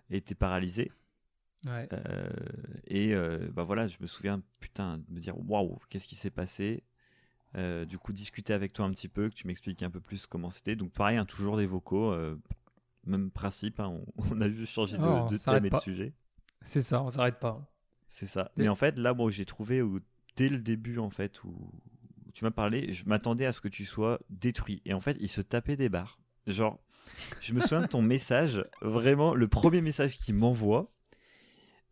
[0.10, 0.92] était paralysée.
[1.66, 1.88] Ouais.
[1.94, 2.30] Euh,
[2.88, 6.30] et euh, bah voilà, je me souviens, putain, de me dire waouh, qu'est-ce qui s'est
[6.32, 6.84] passé?
[7.56, 10.26] Euh, Du coup, discuter avec toi un petit peu, que tu m'expliques un peu plus
[10.26, 10.76] comment c'était.
[10.76, 12.38] Donc, pareil, hein, toujours des vocaux, euh,
[13.06, 16.14] même principe, hein, on, on a juste changé de, Oh, thème et de sujet.
[16.66, 17.66] C'est ça, on s'arrête pas.
[18.10, 18.52] C'est ça.
[18.58, 20.00] Mais en fait, là, moi, j'ai trouvé où,
[20.36, 21.72] dès le début, en fait, où
[22.34, 24.82] tu m'as parlé, je m'attendais à ce que tu sois détruit.
[24.86, 26.20] Et en fait, il se tapait des barres.
[26.48, 26.80] Genre,
[27.40, 30.92] je me souviens de ton message, vraiment, le premier message qu'il m'envoie.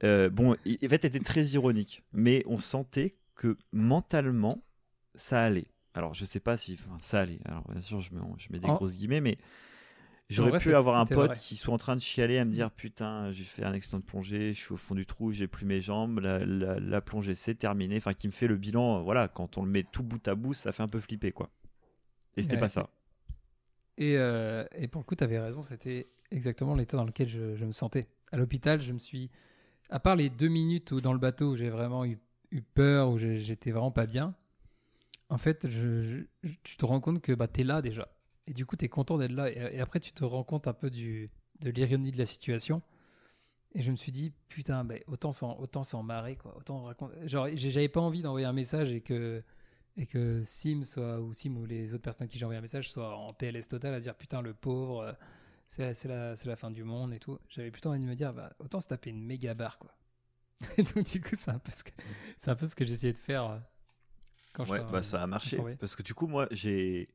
[0.04, 4.64] Euh, bon, il- en fait, était très ironique, mais on sentait que mentalement,
[5.16, 5.68] ça allait.
[5.94, 7.40] Alors, je sais pas si ça allait.
[7.46, 9.38] Alors, bien sûr, je mets, je mets des grosses guillemets, mais
[10.30, 11.38] j'aurais vrai, pu avoir un pote vrai.
[11.38, 14.04] qui soit en train de chialer à me dire Putain, j'ai fait un accident de
[14.06, 17.36] plongée, je suis au fond du trou, j'ai plus mes jambes, la, la- la plongée
[17.36, 17.98] c'est terminé.
[17.98, 19.00] Enfin, qui me fait le bilan.
[19.00, 21.32] euh, Voilà, quand on le met tout bout à bout, ça fait un peu flipper,
[21.32, 21.50] quoi.
[22.38, 22.60] Et c'était Ouais.
[22.60, 22.90] pas ça.
[23.98, 27.56] Et, euh, et pour le coup, tu avais raison, c'était exactement l'état dans lequel je,
[27.56, 28.08] je me sentais.
[28.32, 29.32] À l'hôpital, je me suis.
[29.90, 32.20] À part les deux minutes où, dans le bateau où j'ai vraiment eu,
[32.52, 34.36] eu peur, où j'étais vraiment pas bien,
[35.30, 38.10] en fait, je, je- tu te rends compte que bah, tu es là déjà.
[38.48, 39.52] Et du coup, tu es content d'être là.
[39.52, 41.30] Et, et après, tu te rends compte un peu du,
[41.62, 42.82] de l'ironie de la situation.
[43.74, 46.36] Et je me suis dit, putain, bah, autant s'en autant s'en marrer.
[46.36, 46.56] Quoi.
[46.58, 47.28] Autant raconter.
[47.28, 49.44] Genre, j'avais pas envie d'envoyer un message et que,
[49.98, 52.62] et que Sim soit, ou Sim ou les autres personnes à qui j'ai envoyé un
[52.62, 55.14] message soient en PLS total à dire, putain, le pauvre, euh,
[55.68, 57.38] c'est la, c'est la fin du monde et tout.
[57.50, 59.94] J'avais plutôt envie de me dire, bah, autant se taper une méga barre, quoi.
[60.78, 61.92] Et donc, du coup, c'est un peu ce que,
[62.38, 63.58] c'est un peu ce que j'essayais de faire euh,
[64.54, 65.62] quand je Ouais, bah ça a marché.
[65.80, 67.10] Parce que du coup, moi, j'ai.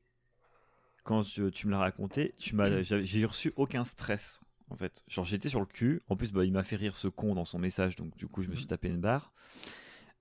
[1.04, 5.04] Quand je- tu me l'as raconté, tu m'as, j'ai reçu aucun stress, en fait.
[5.08, 6.02] Genre, j'étais sur le cul.
[6.08, 8.42] En plus, bah, il m'a fait rire ce con dans son message, donc du coup,
[8.42, 9.32] je me suis tapé une barre.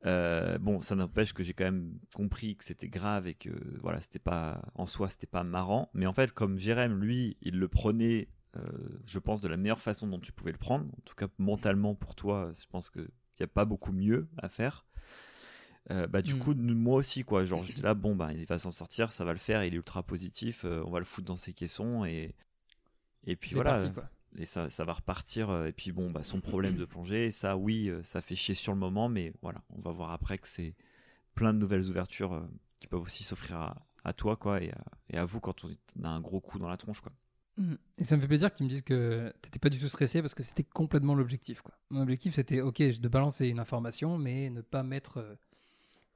[0.06, 3.50] Euh, bon, ça n'empêche que j'ai quand même compris que c'était grave et que
[3.82, 5.91] voilà, c'était pas en soi, c'était pas marrant.
[5.94, 8.62] Mais en fait, comme Jérém, lui, il le prenait, euh,
[9.06, 10.86] je pense, de la meilleure façon dont tu pouvais le prendre.
[10.86, 13.08] En tout cas, mentalement pour toi, je pense qu'il
[13.39, 14.86] n'y a pas beaucoup mieux à faire.
[15.89, 16.39] Euh, bah du Mm.
[16.39, 19.32] coup moi aussi quoi genre j'étais là bon bah il va s'en sortir ça va
[19.34, 22.36] le faire il est ultra positif euh, on va le foutre dans ses caissons et
[23.26, 24.08] et puis voilà parti, quoi.
[24.38, 27.58] et ça, ça va repartir euh, et puis bon bah son problème de plongée ça
[27.58, 30.76] oui ça fait chier sur le moment mais voilà on va voir après que c'est
[31.34, 32.48] plein de nouvelles ouvertures euh,
[32.80, 36.04] qui peuvent aussi s'offrir à, à toi quoi et à, et à vous quand on
[36.04, 37.12] a un gros coup dans la tronche quoi
[37.58, 37.74] Mm.
[37.98, 40.34] Et ça me fait plaisir tu me dises que t'étais pas du tout stressé parce
[40.34, 41.62] que c'était complètement l'objectif.
[41.62, 41.74] quoi.
[41.89, 45.38] Mon objectif c'était ok de balancer une information mais ne pas mettre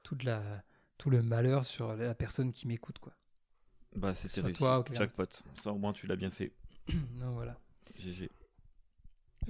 [0.06, 0.62] toute la,
[0.98, 3.00] tout le malheur sur la personne qui m'écoute.
[3.00, 3.12] quoi.
[3.96, 5.24] bah c'était réussi toi jackpot
[5.56, 6.52] ça au moins tu l'as bien fait
[6.88, 7.58] Donc voilà.
[7.98, 8.30] GG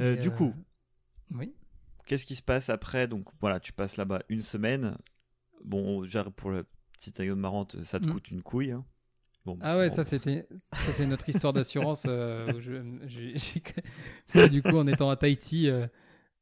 [0.00, 0.54] Euh, Et, du euh, coup
[1.32, 1.54] Oui.
[2.06, 3.06] Qu'est-ce qui se passe après?
[3.06, 4.96] Donc voilà, tu passes là-bas une semaine.
[5.64, 6.62] Bon, genre pour la
[6.94, 8.12] petite anecdote marrante, ça te Mm.
[8.12, 8.70] coûte une couille.
[8.72, 8.84] hein.
[9.44, 12.58] Bon, Ah ouais, bon, ça bon, c'était ça c'est notre histoire d'assurance euh,
[14.48, 15.86] du coup en étant à Tahiti euh,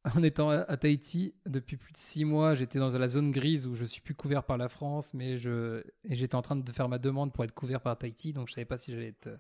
[0.05, 3.75] en étant à Tahiti depuis plus de six mois, j'étais dans la zone grise où
[3.75, 6.99] je suis plus couvert par la France, mais je j'étais en train de faire ma
[6.99, 9.37] demande pour être couvert par Tahiti, donc je savais pas si j'allais être euh,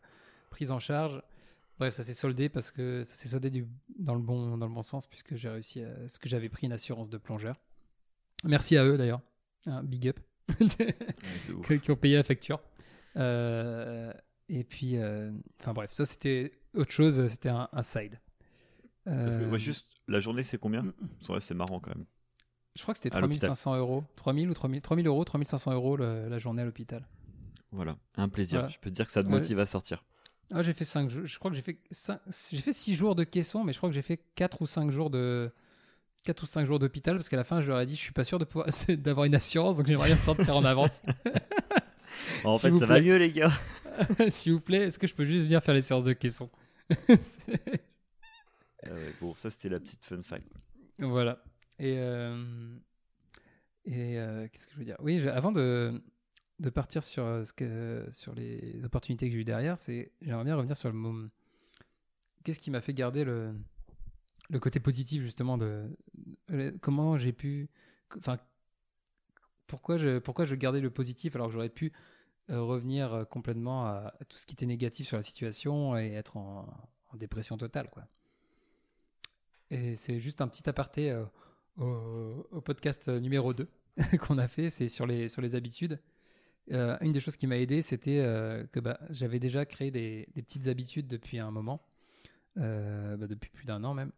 [0.50, 1.20] prise en charge.
[1.78, 3.66] Bref, ça s'est soldé parce que ça s'est soldé du,
[3.98, 6.66] dans le bon dans le bon sens puisque j'ai réussi à ce que j'avais pris
[6.66, 7.56] une assurance de plongeur.
[8.44, 9.20] Merci à eux d'ailleurs,
[9.66, 10.20] Un big up.
[11.68, 12.60] ouais, qui ont payé la facture.
[13.16, 14.12] Euh,
[14.48, 18.18] et puis, euh, enfin bref, ça c'était autre chose, c'était un, un side.
[19.04, 20.82] Parce que Euh, ouais, juste la journée, c'est combien?
[20.82, 20.92] Mm,
[21.30, 22.06] ouais, C'est marrant quand même.
[22.76, 23.50] Je crois que c'était à l'hôpital.
[23.50, 24.04] 3500 euros.
[24.16, 27.06] 3000 ou 3000, 3000 euros, 3500 euros le- la journée à l'hôpital.
[27.70, 28.60] Voilà, un plaisir.
[28.60, 28.72] Voilà.
[28.72, 29.34] Je peux te dire que ça te Ouais.
[29.34, 30.04] motive à sortir.
[30.52, 31.26] Ah, j'ai fait 5 jours.
[31.26, 33.88] Je crois que j'ai fait, cinq- j'ai fait 6 jours de caisson, mais je crois
[33.88, 35.50] que j'ai fait 4 ou 5 jours de.
[36.24, 38.12] 4 ou 5 jours d'hôpital parce qu'à la fin je leur ai dit je suis
[38.14, 41.02] pas sûr de pouvoir d'avoir une assurance donc j'aimerais bien sortir en avance
[42.44, 43.52] En fait, ça va mieux, les gars.
[44.30, 46.48] s'il vous plaît est-ce que je peux juste venir faire les séances de caisson?
[48.86, 50.48] Ah bon, ça, c'était la petite fun fact.
[50.98, 51.42] Voilà.
[51.78, 52.76] Et, euh,
[53.88, 54.96] euh, qu'est-ce que je veux dire?
[55.00, 56.02] Oui, avant de,
[56.60, 60.44] de partir sur, euh, ce que, sur les opportunités que j'ai eues derrière, c'est j'aimerais
[60.44, 61.28] bien revenir sur le moment.
[62.44, 63.54] Qu'est-ce qui m'a fait garder le,
[64.50, 65.88] le côté positif justement de,
[66.80, 67.70] comment j'ai pu,
[68.18, 68.38] enfin,
[69.66, 71.92] pourquoi je, pourquoi je gardais le positif alors que j'aurais pu
[72.48, 76.68] revenir complètement à, à tout ce qui était négatif sur la situation et être en,
[77.10, 78.06] en dépression totale, quoi.
[79.74, 81.24] Et c'est juste un petit aparté euh,
[82.52, 83.68] au, podcast numéro 2
[84.20, 86.00] qu'on a fait, c'est sur les, sur les habitudes.
[86.70, 90.28] Euh, une des choses qui m'a aidé, c'était euh, que bah, j'avais déjà créé des,
[90.32, 91.82] des petites habitudes depuis un moment,
[92.54, 94.12] bah, depuis plus d'un an même.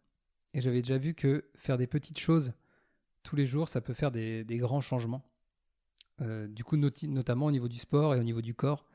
[0.53, 2.53] Et j'avais déjà vu que faire des petites choses
[3.23, 5.25] tous les jours, ça peut faire des, des grands changements.
[6.21, 8.87] Du coup, notamment au niveau du sport et au niveau du corps.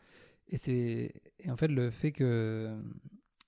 [0.49, 2.79] Et, et en fait, le fait que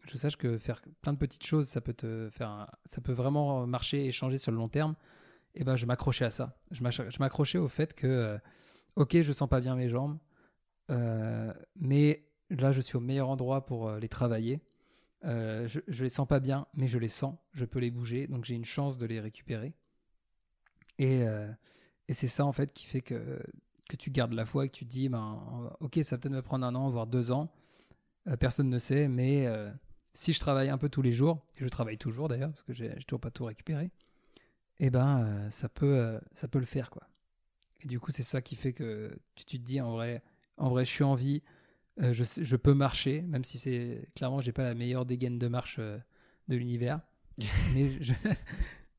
[0.06, 3.66] je sache que faire plein de petites choses, ça peut te faire, ça peut vraiment
[3.66, 4.96] marcher et changer sur le long terme.
[5.56, 6.58] Et ben, je m'accrochais à ça.
[6.72, 6.84] Je
[7.20, 8.38] m'accrochais au fait que, euh,
[8.96, 10.18] ok, je sens pas bien mes jambes,
[10.90, 14.62] euh, mais là, je suis au meilleur endroit pour euh, les travailler.
[15.24, 18.44] Je, je les sens pas bien, mais je les sens, je peux les bouger, donc
[18.44, 19.74] j'ai une chance de les récupérer.
[21.00, 21.26] Et,
[22.10, 23.42] c'est ça en fait qui fait que
[23.90, 26.34] que tu gardes la foi et que tu te dis, ben, ok, ça va peut-être
[26.34, 27.54] me prendre un an, voire deux ans.
[28.38, 29.48] Personne ne sait, mais
[30.14, 32.74] si je travaille un peu tous les jours, et je travaille toujours d'ailleurs, parce que
[32.74, 33.86] j'ai toujours pas tout récupéré,
[34.80, 37.08] et eh ben, euh, ça, peut, ça peut le faire, quoi.
[37.82, 40.24] Et du coup, c'est ça qui fait que tu, te dis, en vrai,
[40.58, 41.44] en vrai, je suis en vie,
[41.98, 45.80] je, je, peux marcher, même si c'est clairement, j'ai pas la meilleure dégaine de marche
[45.80, 47.02] de l'univers.
[47.74, 48.14] mais je,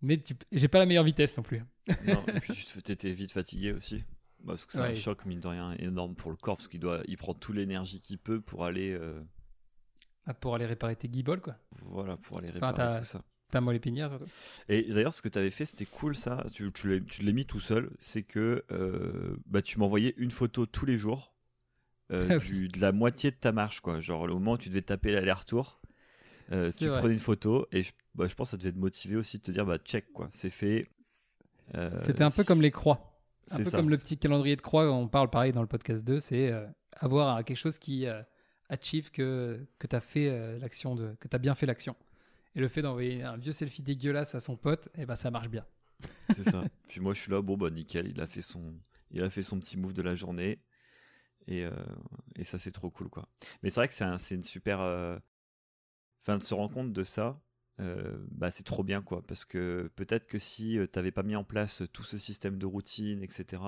[0.02, 0.22] mais
[0.52, 1.62] j'ai pas la meilleure vitesse non plus.
[2.06, 4.04] non, et puis tu étais vite fatigué aussi.
[4.40, 6.80] Bah, parce que c'est un choc, mine de rien, énorme pour le corps, parce qu'il
[6.80, 8.98] doit, il prend toute l'énergie qu'il peut pour aller.
[10.26, 11.56] Euh, ah, pour aller réparer tes guibolles, quoi.
[11.82, 13.22] Voilà, pour aller réparer tout ça.
[13.50, 14.26] T'as moelle épinière, surtout.
[14.68, 16.44] Et d'ailleurs, ce que tu avais fait, c'était cool, ça.
[16.52, 17.90] Tu, tu l'as mis tout seul.
[17.98, 21.34] C'est que euh, bah, tu m'envoyais une photo tous les jours
[22.10, 24.00] euh, ah de la moitié de ta marche, quoi.
[24.00, 25.80] Genre, le moment où tu devais taper l'aller-retour.
[26.50, 29.38] tu prenais une photo et je, bah, je pense que ça devait te motiver aussi
[29.38, 30.90] de te dire bah check quoi c'est fait
[32.00, 33.14] c'était un peu comme les croix
[33.50, 36.20] un peu comme le petit calendrier de croix, on parle pareil dans le podcast 2,
[36.20, 38.22] c'est euh, avoir quelque chose qui euh,
[38.68, 41.96] achieve que, que tu as fait euh, l'action, de, que tu as bien fait l'action.
[42.54, 45.30] Et le fait d'envoyer un vieux selfie dégueulasse à son pote, et eh ben, ça
[45.30, 45.66] marche bien.
[46.34, 46.62] C'est ça.
[46.88, 48.74] Puis moi, je suis là, bon, bah nickel, il a fait son,
[49.10, 50.60] il a fait son petit move de la journée.
[51.46, 51.66] Et,
[52.36, 53.28] et ça, c'est trop cool, quoi.
[53.62, 54.78] Mais c'est vrai que c'est un, une super.
[56.22, 57.38] Enfin, de se rendre compte de ça,
[57.80, 61.24] euh, bah, c'est trop bien quoi parce que peut-être que si euh, tu n'avais pas
[61.24, 63.60] mis en place tout ce système de routine etc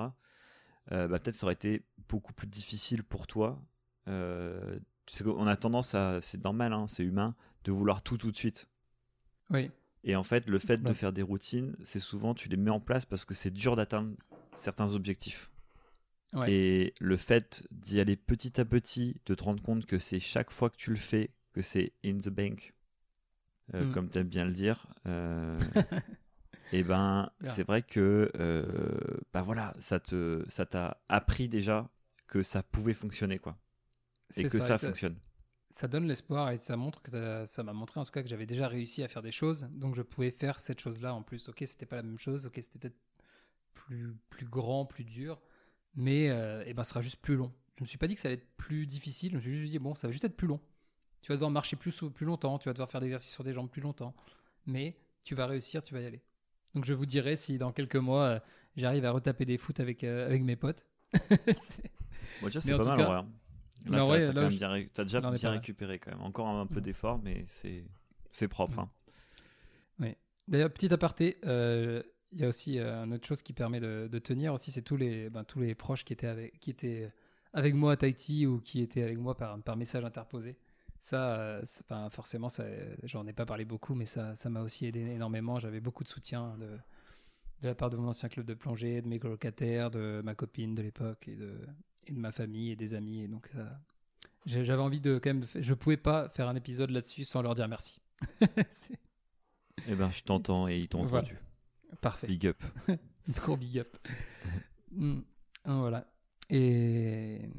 [0.93, 3.61] euh, bah, peut-être ça aurait été beaucoup plus difficile pour toi
[4.07, 8.69] on a tendance à c'est normal hein, c'est humain de vouloir tout tout de suite
[9.51, 9.71] oui
[10.05, 12.81] et en fait le fait de faire des routines c'est souvent tu les mets en
[12.81, 14.15] place parce que c'est dur d'atteindre
[14.55, 15.51] certains objectifs
[16.47, 20.51] et le fait d'y aller petit à petit de te rendre compte que c'est chaque
[20.51, 22.75] fois que tu le fais que c'est in the bank
[23.75, 23.93] euh, mm.
[23.93, 24.87] comme tu aimes bien le dire.
[25.07, 25.59] Euh,
[26.73, 28.65] et ben, c'est vrai que euh,
[29.33, 31.89] bah voilà, ça te, ça t'a appris déjà
[32.27, 33.57] que ça pouvait fonctionner, quoi.
[34.37, 35.17] Et que ça, fonctionne.
[35.71, 38.47] Ça donne l'espoir et ça montre que ça m'a montré en tout cas que j'avais
[38.47, 41.49] déjà réussi à faire des choses, donc je pouvais faire cette chose-là en plus.
[41.49, 42.99] Ok, c'était pas la même chose, ok, c'était peut-être
[43.75, 45.41] plus, plus grand, plus dur,
[45.95, 46.25] mais
[46.67, 47.53] et ben, ce sera juste plus long.
[47.77, 49.71] Je me suis pas dit que ça allait être plus difficile, je me suis juste
[49.71, 50.61] dit bon, ça va juste être plus long.
[51.21, 53.53] Tu vas devoir marcher plus, plus longtemps, tu vas devoir faire des exercices sur des
[53.53, 54.15] jambes plus longtemps.
[54.65, 56.23] Mais tu vas réussir, tu vas y aller.
[56.75, 58.41] Donc je vous dirai si dans quelques mois, euh,
[58.77, 60.87] j'arrive à retaper des foot avec, euh, avec mes potes.
[61.13, 63.27] bon, déjà, c'est pas mal cas...
[63.85, 64.05] Là,
[64.93, 66.23] t'as, déjà bien récupéré quand même.
[66.23, 67.85] Encore un, peu d'effort, mais c'est,
[68.33, 68.79] c'est propre.
[68.81, 68.91] Hein.
[70.01, 70.15] Oui.
[70.49, 74.19] D'ailleurs, petit aparté, euh, il y a aussi une autre chose qui permet de, de
[74.19, 77.09] tenir aussi, c'est tous les, ben, tous les proches qui étaient avec, qui étaient
[77.53, 80.57] avec moi à Tahiti ou qui étaient avec moi par, par message interposé.
[81.01, 81.63] Ça, euh,
[82.11, 82.49] forcément,
[83.05, 85.61] j'en ai pas parlé beaucoup, mais ça, ça m'a aussi aidé énormément.
[85.61, 86.67] J'avais beaucoup de soutien de,
[87.63, 90.75] de la part de mon ancien club de plongée, de mes colocataires, de ma copine
[90.75, 91.59] de l'époque et de,
[92.07, 93.23] et de ma famille et des amis.
[93.23, 93.51] Et donc,
[94.47, 97.69] j'avais envie de quand même, je pouvais pas faire un épisode là-dessus sans leur dire
[97.69, 98.01] merci.
[99.89, 101.39] eh ben, je t'entends et ils t'ont entendu.
[102.01, 102.27] Parfait.
[102.27, 102.63] Big up.
[103.29, 103.89] Gros big up.
[104.93, 105.21] Mm.
[105.65, 106.07] voilà.
[106.49, 107.51] Et,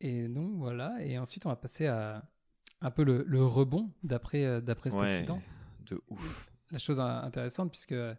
[0.00, 2.28] et donc voilà, et ensuite on va passer à
[2.80, 5.40] un peu le, rebond d'après euh, d'après cet accident.
[5.86, 6.50] De ouf.
[6.72, 8.16] La chose intéressante, puisque je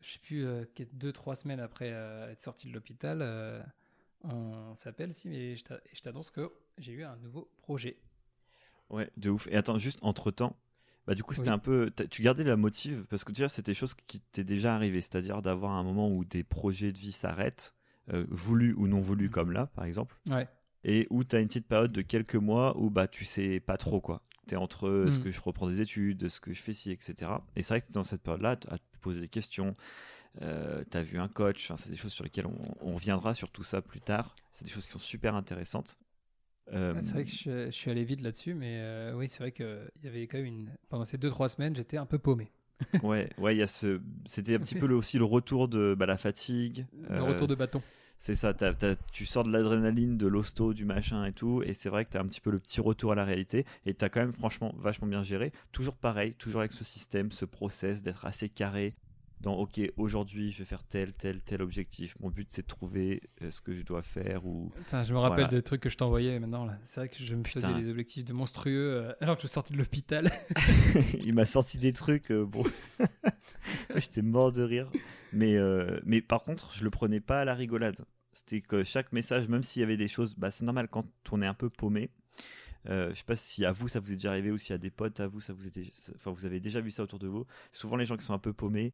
[0.00, 3.18] sais plus, euh, deux, trois semaines après euh, être sorti de l'hôpital,
[4.24, 7.98] on s'appelle, si, mais je t'annonce que j'ai eu un nouveau projet.
[8.90, 9.46] Ouais, de ouf.
[9.48, 10.56] Et attends, juste entre temps,
[11.06, 11.90] bah, du coup, c'était un peu.
[12.10, 15.42] Tu gardais la motive parce que déjà, c'était des choses qui t'est déjà arrivé, c'est-à-dire
[15.42, 17.74] d'avoir un moment où des projets de vie s'arrêtent,
[18.08, 20.18] voulus ou non voulus, comme là, par exemple.
[20.28, 20.48] Ouais
[20.84, 23.76] et où tu as une petite période de quelques mois où bah tu sais pas
[23.76, 24.20] trop quoi.
[24.46, 25.22] Tu es entre euh, ce mm.
[25.22, 27.30] que je reprends des études, ce que je fais ci, etc.
[27.56, 29.74] Et c'est vrai que dans cette période-là, à te poser des questions,
[30.42, 33.62] euh, tu as vu un coach, c'est des choses sur lesquelles on, reviendra sur tout
[33.62, 34.34] ça plus tard.
[34.50, 35.98] C'est des choses qui sont super intéressantes.
[36.72, 40.08] Euh, c'est vrai que je, suis allé vite là-dessus, mais oui, c'est vrai qu'il y
[40.08, 40.70] avait quand même une.
[40.88, 42.50] Pendant ces 2-3 semaines, j'étais un peu paumé.
[43.02, 44.00] ouais, ouais, il y a ce.
[44.26, 46.86] C'était un petit peu aussi le retour de bah, la fatigue.
[47.08, 47.80] Le retour de bâton.
[48.18, 48.54] C'est ça,
[49.12, 52.16] tu sors de l'adrénaline, de l'hosto, du machin et tout, et c'est vrai que tu
[52.16, 54.32] as un petit peu le petit retour à la réalité, et tu as quand même
[54.32, 55.52] franchement vachement bien géré.
[55.72, 58.94] Toujours pareil, toujours avec ce système, ce process d'être assez carré
[59.44, 62.16] dans ok, aujourd'hui je vais faire tel, tel, tel objectif.
[62.20, 64.46] Mon but c'est de trouver euh, ce que je dois faire.
[64.46, 66.66] ou je me rappelle des trucs que je t'envoyais maintenant.
[66.86, 69.74] C'est vrai que je me faisais des objectifs de monstrueux euh, alors que je sortais
[69.74, 70.30] de l'hôpital.
[71.24, 72.64] Il m'a sorti des trucs, euh, bon.
[73.94, 74.88] J'étais mort de rire.
[75.32, 78.04] Mais, euh, mais par contre, je le prenais pas à la rigolade.
[78.32, 81.42] C'était que chaque message, même s'il y avait des choses, bah, c'est normal quand on
[81.42, 82.10] est un peu paumé.
[82.88, 84.78] Euh, je sais pas si à vous ça vous est déjà arrivé ou si à
[84.78, 87.26] des potes à vous ça vous était, enfin vous avez déjà vu ça autour de
[87.26, 87.46] vous.
[87.72, 88.92] Souvent les gens qui sont un peu paumés,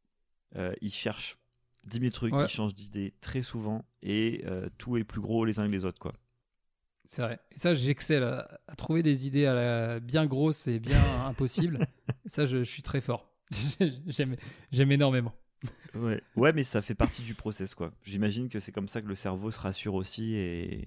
[0.57, 1.37] euh, ils cherchent
[1.85, 2.45] 10 000 trucs, Ouais.
[2.45, 5.85] ils changent d'idée très souvent et euh, tout est plus gros les uns que les
[5.85, 5.99] autres.
[5.99, 6.13] quoi.
[7.07, 7.41] C'est vrai.
[7.53, 11.81] Et ça, j'excelle à, à trouver des idées à la- bien grosses et bien impossibles.
[12.27, 13.33] Ça, je, je suis très fort.
[14.07, 14.37] J'aime
[14.71, 15.35] j'aime énormément.
[15.95, 16.23] Ouais.
[16.37, 17.75] ouais, mais ça fait partie du process.
[17.75, 17.93] quoi.
[18.05, 20.85] J'imagine que c'est comme ça que le cerveau se rassure aussi et,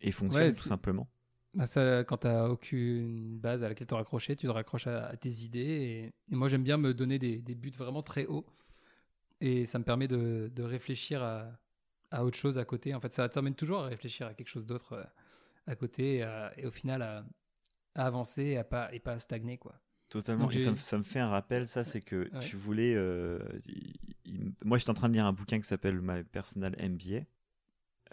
[0.00, 1.08] et fonctionne Ouais, tout simplement.
[1.52, 5.06] Bah ça, quand tu n'as aucune base à laquelle te raccrocher, tu te raccroches à,
[5.08, 5.60] à tes idées.
[5.60, 8.46] Et, et moi, j'aime bien me donner des, des buts vraiment très hauts.
[9.40, 11.46] Et ça me permet de, de réfléchir à,
[12.10, 12.94] à autre chose à côté.
[12.94, 15.04] En fait, ça t'amène toujours à réfléchir à quelque chose d'autre euh,
[15.66, 17.24] à côté et, à- et au final à,
[17.94, 19.58] à avancer et, à pas, et pas à stagner.
[19.58, 19.74] Quoi.
[20.08, 20.50] Totalement.
[20.50, 22.40] Et ça, me- ça me fait un rappel, ça, c'est que Ouais.
[22.40, 22.94] tu voulais.
[22.94, 26.74] euh, il- il- moi, j'étais en train de lire un bouquin qui s'appelle My Personal
[26.78, 27.16] MBA.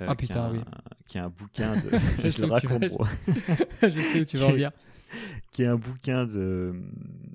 [0.02, 0.60] euh, Ah, qui est putain, un- oui.
[1.08, 1.90] Qui est un bouquin de.
[2.18, 2.56] Je je sais le vas.
[2.56, 2.84] raconte,
[3.84, 4.72] je sais où tu vas en venir.
[5.52, 6.74] qui est un bouquin de,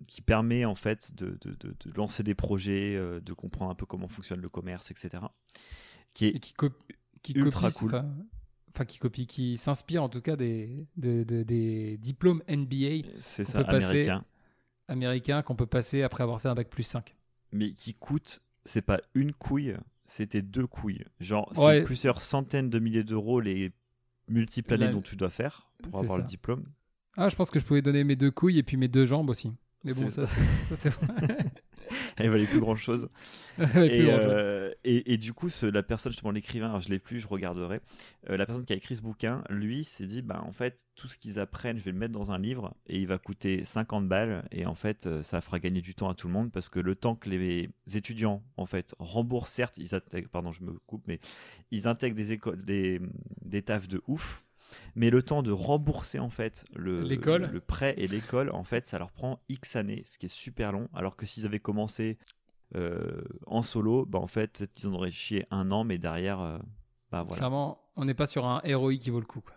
[0.06, 3.74] qui permet en fait de, de, de- de lancer des projets, euh, de comprendre un
[3.74, 5.24] peu comment fonctionne le commerce, etc.
[6.14, 6.72] Qui Et est qui, cop-
[7.22, 7.88] qui ultra copie, cool.
[7.88, 8.14] Enfin,
[8.74, 13.44] enfin, qui copie, qui s'inspire en tout cas des, de- de- des diplômes NBA c'est
[13.44, 14.24] ça américain,
[14.88, 17.14] américains qu'on peut passer après avoir fait un bac plus 5.
[17.52, 21.04] mais qui coûte, c'est pas une couille, c'était deux couilles.
[21.20, 23.72] Genre, c'est plusieurs centaines de milliers d'euros les
[24.28, 26.66] multiples années La- dont tu dois faire pour C'est avoir le diplôme.
[27.18, 29.28] Ah, je pense que je pouvais donner mes deux couilles et puis mes deux jambes
[29.28, 29.52] aussi.
[29.84, 31.06] Mais bon, ça, ça, c'est vrai.
[32.18, 33.08] Elle valait plus grand chose.
[33.58, 37.26] Et, euh, et, et du coup, ce- la personne, justement, l'écrivain, je l'ai plus, je
[37.28, 37.80] regarderai.
[38.28, 41.08] euh, la personne qui a écrit ce bouquin, lui, s'est dit, bah, en fait, tout
[41.08, 44.06] ce qu'ils apprennent, je vais le mettre dans un livre et il va coûter 50
[44.08, 44.46] balles.
[44.52, 46.78] Et en fait, euh, ça fera gagner du temps à tout le monde parce que
[46.80, 51.04] le temps que les étudiants, en fait, remboursent, certes, ils intègrent, pardon, je me coupe,
[51.08, 51.18] mais
[51.70, 53.00] ils intègrent des écoles, des,
[53.44, 54.44] des tafs de ouf.
[54.94, 57.50] Mais le temps de rembourser en fait le, L'école.
[57.52, 60.72] le prêt et l'école, en fait, ça leur prend X années, ce qui est super
[60.72, 60.88] long.
[60.94, 62.18] Alors que s'ils avaient commencé
[62.74, 66.58] euh, en solo, bah en fait, qu'ils en auraient chié un an, mais derrière, euh,
[67.10, 69.40] bah voilà, Clairement, on n'est pas sur un ROI qui vaut le coup.
[69.40, 69.54] Quoi.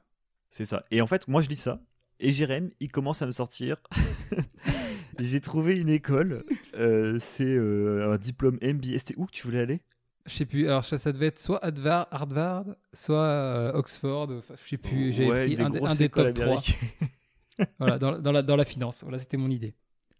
[0.50, 0.86] c'est ça.
[0.92, 1.82] Et en fait, moi je lis ça,
[2.20, 3.78] et Jérém, il commence à me sortir.
[5.20, 6.44] J'ai trouvé une école,
[6.76, 8.98] euh, c'est un diplôme MBA.
[8.98, 9.82] C'était où que tu voulais aller?
[10.26, 10.68] Je sais plus.
[10.68, 14.30] Alors, ça, devait être soit Harvard, Harvard soit euh, Oxford.
[14.32, 15.14] Enfin, je sais plus.
[15.14, 16.44] J'avais Ouais, pris des un, des- un top 3.
[16.46, 16.76] américaines.
[17.80, 19.04] Voilà, dans, dans la, dans la finance.
[19.04, 19.76] Voilà, c'était mon idée.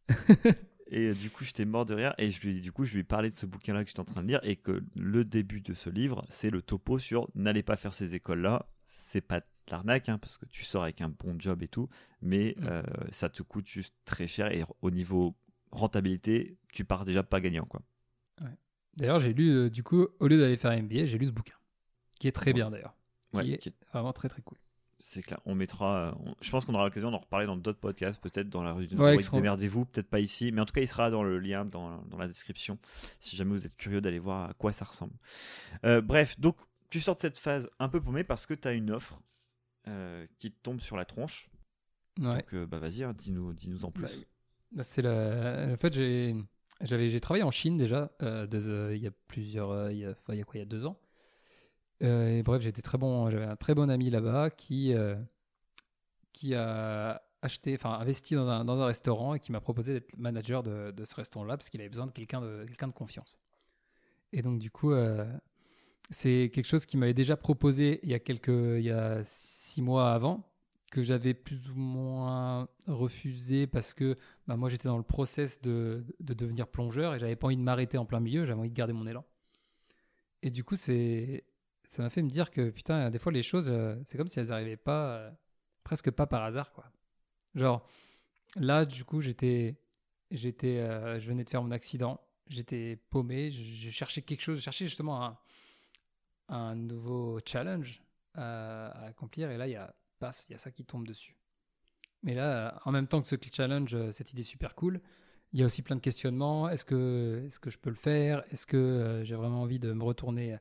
[0.94, 2.14] Et euh, du coup, j'étais mort de rire.
[2.18, 4.06] Et je lui, du coup, je lui ai parlé de ce bouquin-là que j'étais en
[4.06, 4.42] train de lire.
[4.44, 8.14] Et que le début de ce livre, c'est le topo sur n'allez pas faire ces
[8.16, 8.68] écoles-là.
[8.86, 11.88] C'est pas de l'arnaque, hein, parce que tu sors avec un bon job et tout.
[12.22, 12.66] Mais Mm.
[12.68, 14.52] euh, ça te coûte juste très cher.
[14.52, 15.36] Et au niveau
[15.72, 17.66] rentabilité, tu pars déjà pas gagnant.
[17.66, 17.82] quoi.
[18.98, 21.32] D'ailleurs, j'ai lu, euh, du coup, au lieu d'aller faire un MBA, j'ai lu ce
[21.32, 21.56] bouquin.
[22.20, 22.54] Qui est très Ouais.
[22.54, 22.96] bien d'ailleurs.
[23.34, 24.58] Ouais, Qui est- qui est- Vraiment très très cool.
[25.00, 25.40] c'est clair.
[25.46, 26.10] On mettra.
[26.10, 28.74] euh, on- je pense qu'on aura l'occasion d'en reparler dans d'autres podcasts, peut-être dans la
[28.74, 30.52] rue du Ouais, Démerdez-vous, peut-être pas ici.
[30.52, 32.78] Mais en tout cas, il sera dans le lien, dans, dans la description,
[33.20, 35.14] si jamais vous êtes curieux d'aller voir à quoi ça ressemble.
[35.86, 36.58] Euh, bref, donc
[36.92, 39.20] tu sors de cette phase un peu paumée parce que tu as une offre
[39.88, 41.50] euh, qui te tombe sur la tronche.
[42.20, 42.46] Ouais.
[42.52, 44.04] Donc bah vas-y, hein, dis-nous dis-nous en plus.
[44.20, 44.26] Bah,
[44.74, 45.70] Bah, c'est la...
[45.74, 46.36] En fait, j'ai
[46.84, 50.00] j'avais j'ai travaillé en Chine déjà euh, de- euh, il y a plusieurs euh, il
[50.00, 50.98] y a, quoi il y a deux ans.
[52.00, 53.30] Et bref, j'étais très bon.
[53.30, 54.94] J'avais un très bon ami là-bas qui
[56.34, 60.18] qui a acheté, enfin investi dans un, dans un restaurant et qui m'a proposé d'être
[60.18, 63.40] manager de, de ce restaurant-là parce qu'il avait besoin de quelqu'un de quelqu'un de confiance.
[64.34, 64.94] Et donc du coup,
[66.10, 69.82] c'est quelque chose qu'il m'avait déjà proposé il y a quelques il y a six
[69.82, 70.44] mois avant
[70.92, 76.04] que j'avais plus ou moins refusé parce que bah, moi j'étais dans le process de,
[76.20, 78.76] de devenir plongeur et j'avais pas envie de m'arrêter en plein milieu, j'avais envie de
[78.76, 79.26] garder mon élan.
[80.44, 80.92] Et du coup, ça
[81.98, 84.52] m'a fait me dire que putain, des fois les choses, euh, c'est comme si elles
[84.52, 85.32] arrivaient pas, euh,
[85.84, 86.92] presque pas par hasard quoi.
[87.56, 87.88] Genre
[88.58, 89.78] là, du coup, j'étais,
[90.34, 94.64] euh, je venais de faire mon accident, j'étais paumé, je, je cherchais quelque chose, je
[94.64, 95.38] cherchais justement un,
[96.50, 100.60] un nouveau challenge à, à accomplir et là il y a paf, il y a
[100.60, 101.36] ça qui tombe dessus.
[102.24, 105.02] Mais là, euh, en même temps que ce challenge, euh, cette idée super cool,
[105.54, 106.70] il y a aussi plein de questionnements.
[106.70, 108.44] Est-ce que, est-ce que je peux le faire?
[108.52, 110.58] Est-ce que euh, j'ai vraiment envie de me retourner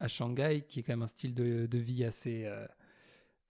[0.00, 2.66] à Shanghai, qui est quand même un style de, de vie assez, euh,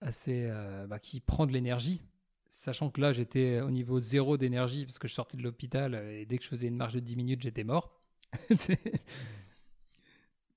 [0.01, 2.01] assez euh, bah, qui prend de l'énergie
[2.49, 6.25] Sachant que là, j'étais au niveau zéro d'énergie parce que je sortais de l'hôpital et
[6.27, 7.99] dès que je faisais une marche de 10 minutes, j'étais mort.
[8.57, 9.03] C'est-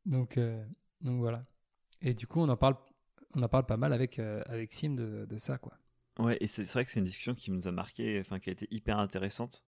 [0.04, 0.38] donc,
[1.00, 1.44] donc voilà.
[2.02, 2.76] Et du coup, on en parle,
[3.36, 5.74] on en parle pas mal avec, euh, avec Sim de, de ça, quoi.
[6.18, 8.52] Ouais, et c'est vrai que c'est une discussion qui nous a marqué, enfin qui a
[8.52, 9.64] été hyper intéressante.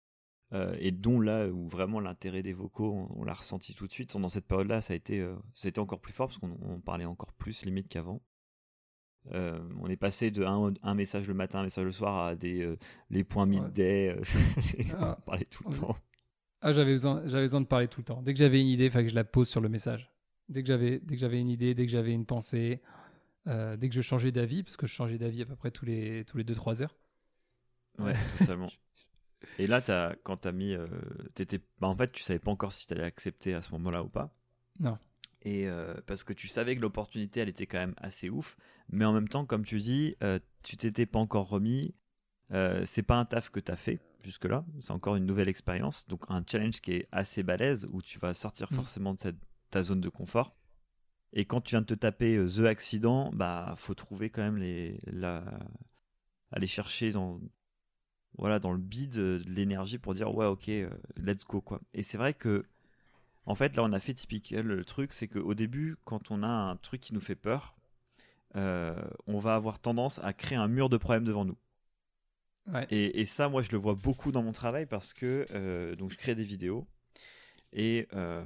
[0.53, 3.91] euh, et dont là où vraiment l'intérêt des vocaux, on, on l'a ressenti tout de
[3.91, 4.15] suite.
[4.15, 6.55] Dans cette période-là, ça a été, euh, ça a été encore plus fort parce qu'on
[6.61, 8.21] on parlait encore plus limite qu'avant.
[9.33, 12.35] Euh, on est passé de un, un message le matin, un message le soir à
[12.35, 12.77] des euh,
[13.09, 14.09] les points midday.
[14.09, 14.21] euh,
[14.99, 15.17] on Ah.
[15.25, 15.97] parlait tout le On- temps.
[16.61, 18.21] Ah, j'avais besoin, j'avais besoin de parler tout le temps.
[18.21, 20.11] Dès que j'avais une idée, il fallait que je la pose sur le message.
[20.47, 22.81] Dès que j'avais, dès que j'avais une idée, dès que j'avais une pensée,
[23.47, 25.85] euh, dès que je changeais d'avis, parce que je changeais d'avis à peu près tous
[25.85, 26.95] les tous les deux trois heures.
[27.99, 28.71] Ouais, totalement.
[29.59, 30.73] Et là, as, quand tu as mis.
[30.73, 30.87] Euh,
[31.33, 34.03] t'étais, bah, en fait, tu savais pas encore si tu allais accepter à ce moment-là
[34.03, 34.33] ou pas.
[34.79, 34.97] Non.
[35.43, 38.57] Et euh, parce que tu savais que l'opportunité, elle était quand même assez ouf.
[38.89, 41.93] Mais en même temps, comme tu dis, euh, tu t'étais pas encore remis.
[42.85, 44.65] c'est pas un taf que tu as fait jusque-là.
[44.79, 46.07] C'est encore une nouvelle expérience.
[46.07, 48.75] Donc, un challenge qui est assez balèze où tu vas sortir Mm.
[48.75, 49.37] forcément de cette,
[49.69, 50.55] ta zone de confort.
[51.35, 54.57] Et quand tu viens de te taper euh, The Accident, bah, faut trouver quand même
[54.57, 54.99] les.
[55.07, 55.43] La...
[56.51, 57.39] aller chercher dans
[58.37, 61.81] voilà dans le bide euh, de l'énergie pour dire ouais ok euh, let's go quoi
[61.93, 62.65] et c'est vrai que
[63.45, 66.47] en fait là on a fait typical le truc c'est qu'au début quand on a
[66.47, 67.75] un truc qui nous fait peur
[68.55, 68.95] euh,
[69.27, 71.57] on va avoir tendance à créer un mur de problèmes devant nous
[72.67, 72.87] Ouais.
[72.89, 76.11] et, et ça moi je le vois beaucoup dans mon travail parce que euh, donc
[76.11, 76.87] je crée des vidéos
[77.75, 78.43] et euh,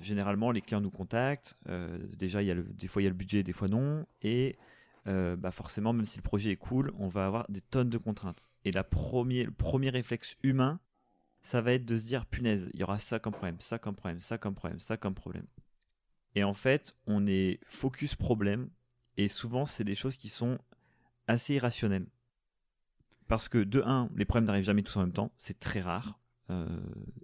[0.00, 3.08] généralement les clients nous contactent Euh, déjà il y a le, des fois il y
[3.08, 4.58] a le budget des fois non et
[5.06, 7.98] euh, bah forcément, même si le projet est cool, on va avoir des tonnes de
[7.98, 8.48] contraintes.
[8.64, 10.80] Et la le premier réflexe humain,
[11.42, 13.94] ça va être de se dire, punaise, il y aura ça comme problème, ça comme
[13.94, 15.46] problème, ça comme problème, ça comme problème.
[16.34, 18.70] Et en fait, on est focus problème,
[19.18, 20.58] et souvent, c'est des choses qui sont
[21.26, 22.06] assez irrationnelles.
[23.28, 26.18] Parce que, de un, les problèmes n'arrivent jamais tous en même temps, c'est très rare,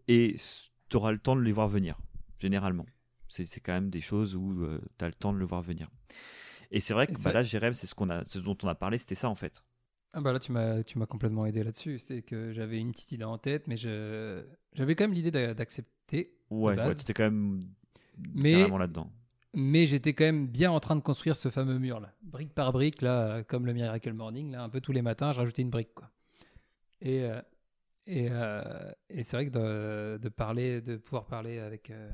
[0.06, 0.36] et
[0.90, 1.98] tu auras le temps de les voir venir,
[2.38, 2.86] généralement.
[3.28, 4.66] C'est quand même des choses où
[4.98, 5.88] tu as le temps de le voir venir.
[6.72, 8.74] Et c'est vrai que bah, là, Jérém, c'est ce, qu'on a, ce dont on a
[8.74, 9.64] parlé, c'était ça en fait.
[10.12, 12.00] Ah bah là tu m'as tu m'as complètement aidé là-dessus.
[12.00, 15.54] C'est que j'avais une petite idée en tête, mais je j'avais quand même l'idée d'a-
[15.54, 16.34] d'accepter.
[16.50, 17.62] Ouais, ouais tu étais quand même
[18.34, 19.10] Mais- là-dedans.
[19.54, 22.72] Mais j'étais quand même bien en train de construire ce fameux mur là, brique par
[22.72, 25.70] brique là, comme le Miracle Morning là, un peu tous les matins, je rajoutais une
[25.70, 26.10] brique quoi.
[27.00, 27.40] Et euh,
[28.10, 32.10] et, euh, et c'est vrai que de, parler, de pouvoir parler avec euh,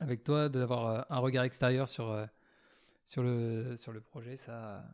[0.00, 2.26] avec toi, d'avoir euh, un regard extérieur sur
[3.04, 4.84] sur le sur le projet, ça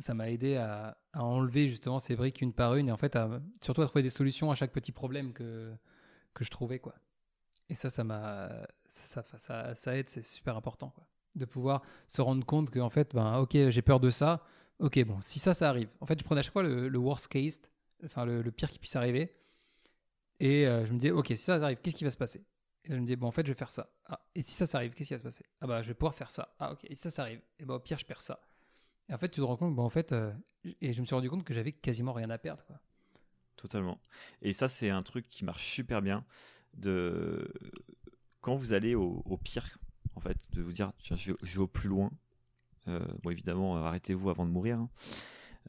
[0.00, 3.14] ça m'a aidé à, à enlever justement ces briques une par une et en fait
[3.14, 5.72] à, surtout à trouver des solutions à chaque petit problème que
[6.34, 6.94] que je trouvais quoi.
[7.68, 8.48] Et ça, ça m'a,
[8.86, 11.04] ça, ça, ça, aide, c'est super important, quoi.
[11.34, 14.44] De pouvoir se rendre compte que, en fait, ben, ok, j'ai peur de ça.
[14.78, 15.88] Ok, bon, si ça, ça arrive.
[16.00, 17.60] En fait, je prenais à chaque fois le worst case,
[18.04, 19.34] enfin, le, pire qui puisse arriver.
[20.40, 22.44] Et euh, je me disais, ok, si ça, arrive, qu'est-ce qui va se passer?
[22.84, 23.90] Et je me disais, bon, en fait, je vais faire ça.
[24.06, 25.44] Ah, et si ça, ça arrive, qu'est-ce qui va se passer?
[25.60, 26.54] Ah, bah, je vais pouvoir faire ça.
[26.58, 27.40] Ah, ok, et si ça, ça arrive?
[27.58, 28.40] Et bah, au pire, je perds ça.
[29.08, 30.32] Et en fait, tu te rends compte, bon, en fait, euh,
[30.80, 32.62] et je me suis rendu compte que j'avais quasiment rien à perdre.
[33.56, 33.98] Totalement.
[34.42, 36.24] Et ça, c'est un truc qui marche super bien.
[36.74, 37.52] De...
[38.40, 39.78] Quand vous allez au, pire,
[40.14, 42.10] en fait, de vous dire, tiens, je vais, au plus loin.
[42.88, 44.78] Euh, bon, évidemment, arrêtez-vous avant de mourir.
[44.78, 44.90] hein.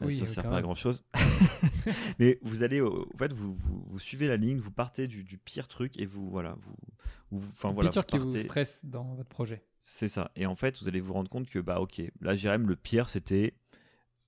[0.01, 1.03] Euh, Oui, ça oui, sert quand pas à grand chose.
[2.19, 5.23] Mais vous allez, au- en fait, vous, vous, vous suivez la ligne, vous partez du,
[5.23, 6.55] du pire truc et vous, voilà,
[7.31, 9.63] vous, enfin Le voilà, pire vous qui vous stresse dans votre projet.
[9.83, 10.31] C'est ça.
[10.35, 13.09] Et en fait, vous allez vous rendre compte que, bah, ok, là, Jérém, le pire,
[13.09, 13.53] c'était,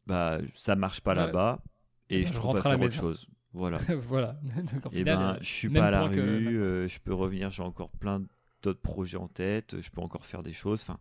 [0.08, 1.18] bah, ça marche pas Ouais.
[1.18, 1.62] là-bas
[2.10, 3.28] et Eh je je trouve rentre pas à la faire autre chose.
[3.52, 3.78] Voilà.
[4.08, 4.40] voilà.
[4.74, 7.00] Donc, en Et final, ben, euh, je suis pas à la que rue, euh, je
[7.00, 8.24] peux revenir, j'ai encore plein
[8.62, 10.82] d'autres projets en tête, je peux encore faire des choses.
[10.82, 11.00] Enfin,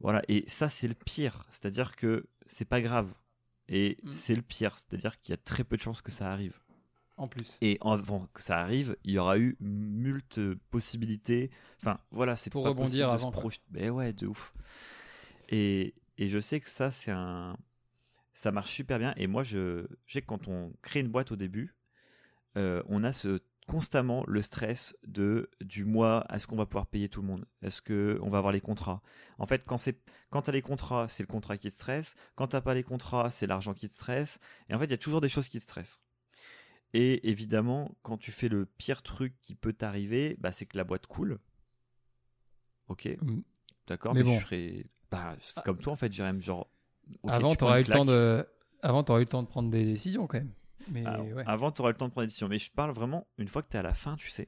[0.00, 0.22] voilà.
[0.28, 1.44] Et ça, c'est le pire.
[1.50, 3.12] C'est-à-dire que c'est pas grave.
[3.68, 4.10] Et Mm.
[4.10, 4.76] c'est le pire.
[4.76, 6.58] C'est-à-dire qu'il y a très peu de chances que ça arrive.
[7.16, 7.56] En plus.
[7.60, 10.40] Et avant que ça arrive, il y aura eu multe
[10.70, 11.50] possibilités.
[11.80, 13.64] Enfin, voilà, c'est Pour pas rebondir possible de se avant, projeter.
[13.70, 14.52] Mais ouais, de ouf.
[15.50, 17.56] Et, et je sais que ça, c'est un.
[18.34, 19.12] Ça marche super bien.
[19.18, 21.74] Et moi, je, je sais que quand on crée une boîte au début,
[22.56, 23.38] euh, on a ce,
[23.68, 26.26] constamment le stress de du mois.
[26.32, 27.46] Est-ce qu'on va pouvoir payer tout le monde?
[27.62, 29.02] Est-ce que on va avoir les contrats?
[29.38, 30.00] En fait, quand c'est
[30.30, 32.14] quand t'as les contrats, c'est le contrat qui te stresse.
[32.34, 34.38] Quand t'as pas les contrats, c'est l'argent qui te stresse.
[34.68, 36.02] Et en fait, il y a toujours des choses qui te stressent.
[36.94, 40.84] Et évidemment, quand tu fais le pire truc qui peut t'arriver, bah, c'est que la
[40.84, 41.38] boîte coule.
[42.88, 43.40] Ok, Mm.
[43.86, 44.38] d'accord, Mais mais, bon.
[44.38, 44.82] je ferais.
[45.10, 46.40] Bah, comme toi en fait, Jérém.
[46.40, 46.68] Genre,
[47.22, 48.46] ok, Avant, tu tu prends aurais eu le temps de.
[48.82, 50.52] Avant, t'aurais eu le temps de prendre des décisions quand même.
[50.90, 51.44] Mais Alors, ouais.
[51.46, 52.48] Avant, tu aurais le temps de prendre des décisions.
[52.48, 54.46] Mais je parle vraiment, une fois que tu es à la fin, tu sais,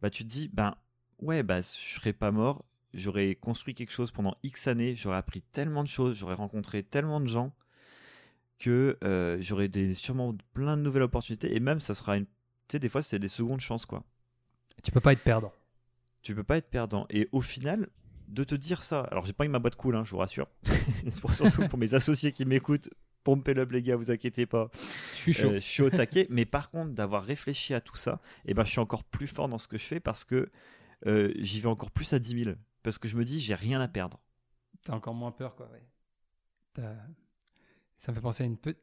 [0.00, 0.76] bah, tu te dis, ben
[1.20, 5.42] ouais, bah, je serais pas mort, j'aurais construit quelque chose pendant X années, j'aurais appris
[5.42, 7.54] tellement de choses, j'aurais rencontré tellement de gens
[8.58, 11.54] que euh, j'aurais des, sûrement plein de nouvelles opportunités.
[11.54, 12.26] Et même, ça sera une.
[12.26, 14.04] Tu sais, des fois, c'est des secondes chances, quoi.
[14.82, 15.52] Tu peux pas être perdant.
[16.22, 17.06] Tu peux pas être perdant.
[17.10, 17.88] Et au final,
[18.28, 20.48] de te dire ça, alors j'ai pas eu ma boîte cool, hein, je vous rassure.
[21.04, 22.88] c'est pour, surtout pour mes associés qui m'écoutent.
[23.24, 24.70] Pompez up les gars, vous inquiétez pas.
[25.14, 25.48] Je suis chaud.
[25.48, 28.62] Euh, je suis au taquet, mais par contre, d'avoir réfléchi à tout ça, et ben,
[28.64, 30.50] je suis encore plus fort dans ce que je fais parce que
[31.06, 32.56] euh, j'y vais encore plus à 10 000.
[32.82, 34.20] Parce que je me dis, j'ai rien à perdre.
[34.84, 35.70] T'as encore moins peur, quoi.
[35.72, 35.82] ouais.
[37.98, 38.76] Ça me fait penser à une, pe-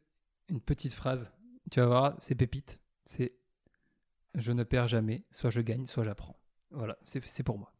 [0.50, 1.32] une petite phrase.
[1.70, 2.80] Tu vas voir, c'est pépite.
[3.06, 3.34] C'est
[4.36, 5.24] je ne perds jamais.
[5.32, 6.40] Soit je gagne, soit j'apprends.
[6.72, 7.72] Voilà, c'est pour moi.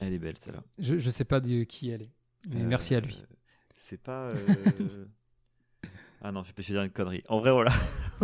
[0.00, 0.62] Elle est belle celle-là.
[0.78, 2.12] Je, je sais pas de qui elle est.
[2.48, 3.24] Mais Euh, merci à lui.
[3.76, 4.32] C'est pas.
[6.22, 7.22] ah non, je vais dire une connerie.
[7.28, 7.72] En vrai, voilà.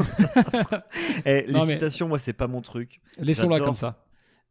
[1.25, 3.01] Eh, les Non, mais- citations, moi, c'est pas mon truc.
[3.19, 4.05] Laissons-la comme ça.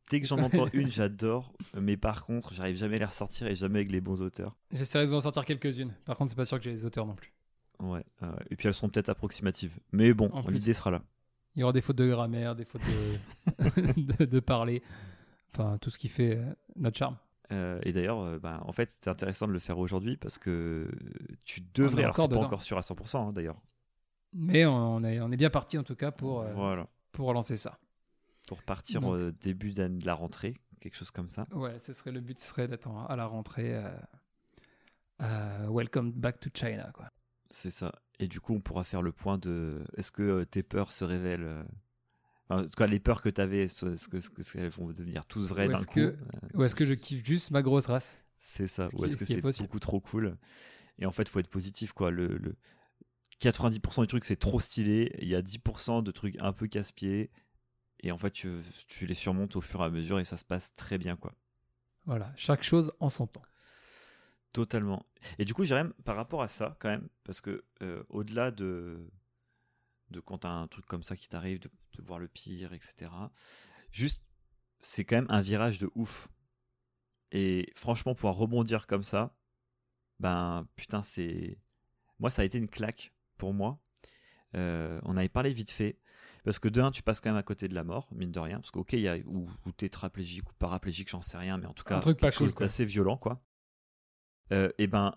[0.09, 1.53] Dès que j'en entends une, j'adore.
[1.79, 4.55] Mais par contre, j'arrive jamais à les ressortir et jamais avec les bons auteurs.
[4.73, 5.93] J'essaierai de vous en sortir quelques-unes.
[6.05, 7.33] Par contre, c'est pas sûr que j'ai les auteurs non plus.
[7.79, 8.03] Ouais.
[8.49, 9.77] Et puis elles seront peut-être approximatives.
[9.91, 11.01] Mais bon, l'idée sera là.
[11.55, 14.81] Il y aura des fautes de grammaire, des fautes de, de, de parler.
[15.53, 16.45] Enfin, tout ce qui fait euh,
[16.75, 17.17] notre charme.
[17.51, 20.89] Euh, et d'ailleurs, euh, bah, en fait, c'était intéressant de le faire aujourd'hui parce que
[21.45, 22.03] tu devrais.
[22.03, 23.61] Alors, c'est pas encore sûr à 100%, hein, d'ailleurs.
[24.33, 26.87] Mais on est, on est bien parti en tout cas pour, euh, Voilà.
[27.13, 27.79] pour relancer ça.
[28.47, 31.47] Pour partir Donc- euh, début de la rentrée, quelque chose comme ça.
[31.53, 33.81] Ouais, ce serait le but serait d'être à la rentrée.
[35.19, 37.09] welcome back to China, quoi.
[37.49, 37.91] C'est ça.
[38.19, 41.65] Et du coup, on pourra faire le point de est-ce que tes peurs se révèlent
[42.49, 44.87] En tout cas, les peurs que tu avais, ce, que, ce que- ce qu'elles vont
[44.87, 45.99] devenir tous vraies d'un coup.
[46.53, 48.15] Ou est-ce que je kiffe juste ma grosse race?
[48.37, 48.87] C'est ça.
[48.93, 50.37] Ou est-ce ce que c'est beaucoup trop cool?
[50.99, 52.09] Et en fait, faut être positif, quoi.
[52.11, 52.55] Le, le
[53.41, 55.13] 90% du truc, c'est trop stylé.
[55.19, 57.29] Il y a 10% de trucs un peu casse-pieds.
[58.01, 58.49] Et en fait, tu,
[58.87, 61.33] tu les surmontes au fur et à mesure et ça se passe très bien, quoi.
[62.05, 63.41] Voilà, chaque chose en son temps.
[64.53, 65.05] Totalement.
[65.37, 69.07] Et du coup, Jérém, par rapport à ça, quand même, parce que euh, au-delà de,
[70.09, 73.11] de quand t'as un truc comme ça qui t'arrive, de, de voir le pire, etc.,
[73.91, 74.23] juste,
[74.81, 76.29] c'est quand même un virage de ouf.
[77.31, 79.35] Et franchement, pouvoir rebondir comme ça,
[80.19, 81.59] ben putain, c'est.
[82.19, 83.79] Moi, ça a été une claque pour moi.
[84.55, 85.99] Euh, on avait parlé vite fait.
[86.43, 88.39] Parce que de un, tu passes quand même à côté de la mort, mine de
[88.39, 88.59] rien.
[88.59, 91.73] Parce qu'ok, il y a ou, ou tétraplégique ou paraplégique, j'en sais rien, mais en
[91.73, 93.43] tout cas, truc pas quelque chose d'assez violent, quoi.
[94.53, 95.13] Euh, et ben,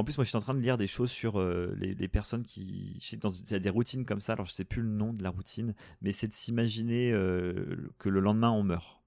[0.00, 2.08] en plus, moi, je suis en train de lire des choses sur euh, les, les
[2.08, 2.98] personnes qui.
[3.00, 4.82] Je sais que dans- il y a des routines comme ça, alors je sais plus
[4.82, 9.02] le nom de la routine, mais c'est de s'imaginer euh, que le lendemain, on meurt.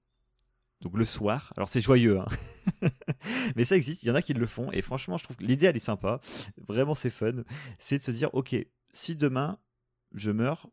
[0.80, 2.26] Donc le soir, alors c'est joyeux, hein.
[3.56, 5.44] mais ça existe, il y en a qui le font, et franchement, je trouve que
[5.44, 6.20] l'idée, elle est sympa,
[6.68, 7.44] vraiment, c'est fun.
[7.78, 8.54] C'est de se dire, ok,
[8.92, 9.58] si demain,
[10.12, 10.68] je meurs,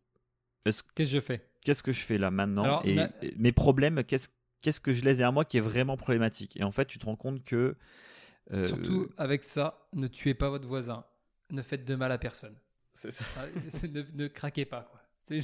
[0.66, 1.48] est-ce Qu'est-ce que je fais?
[1.62, 2.64] qu'est-ce que je fais là maintenant?
[2.64, 3.08] Alors, et,
[3.38, 4.30] mes problèmes qu'est-ce
[4.62, 6.58] qu'est-ce que je laisse derrière moi qui est vraiment problématique?
[6.60, 7.78] Et en fait tu te rends compte que
[8.60, 11.06] Surtout avec ça, ne tuez pas votre voisin.
[11.52, 12.56] Ne faites de mal à personne.
[12.94, 13.26] c'est ça.
[13.38, 13.46] Ah,
[13.88, 15.02] ne, ne craquez pas, quoi.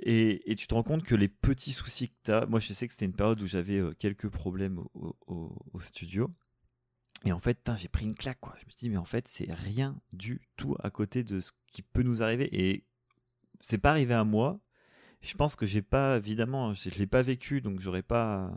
[0.00, 2.72] Et, et tu te rends compte que les petits soucis que tu as moi je
[2.72, 6.30] sais que c'était une période où j'avais euh, quelques problèmes au, au- au studio
[7.24, 9.26] et en fait j'ai pris une claque quoi je me suis dit mais en fait
[9.26, 12.84] c'est rien du tout à côté de ce qui peut nous arriver et
[13.60, 14.60] c'est pas arrivé à moi
[15.20, 18.52] je pense que j'ai pas évidemment je, je l'ai pas vécu donc j'aurais pas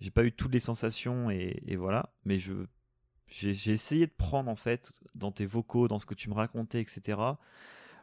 [0.00, 2.14] j'ai pas eu toutes les sensations et, voilà.
[2.24, 6.34] Mais j'ai essayé de prendre en fait dans tes vocaux dans ce que tu me
[6.34, 7.16] racontais etc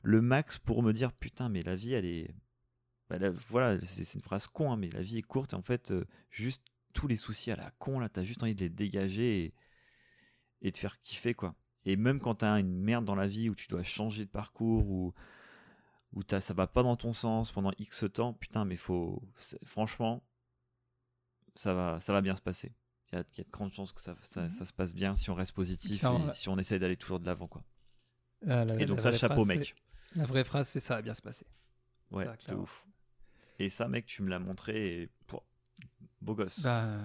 [0.03, 2.33] le max pour me dire putain mais la vie elle est
[3.09, 3.17] bah,
[3.49, 6.05] voilà c'est une phrase con hein, mais la vie est courte et en fait euh,
[6.29, 9.53] juste tous les soucis à la con là t'as juste envie de les dégager
[10.61, 11.55] et, de faire kiffer quoi.
[11.85, 14.89] Et même quand t'as une merde dans la vie où tu dois changer de parcours
[14.89, 15.13] ou
[16.13, 19.21] où t'as- ça va pas dans ton sens pendant X temps putain mais faut
[19.63, 20.23] franchement
[21.57, 22.73] ça va ça va bien se passer
[23.11, 24.51] il y a, il y a de grandes chances que ça, ça, Mhm.
[24.51, 27.25] ça se passe bien si on reste positif et si on essaye d'aller toujours de
[27.25, 27.63] l'avant quoi
[28.47, 29.75] Ah, la- et donc ça chapeau phrase, mec
[30.15, 31.45] La vraie phrase, c'est ça va bien se passer.
[32.11, 32.85] Ouais, de ouf.
[33.59, 35.43] Et ça, mec, tu me l'as montré et pouah,
[36.21, 36.61] beau gosse.
[36.61, 36.97] Bah,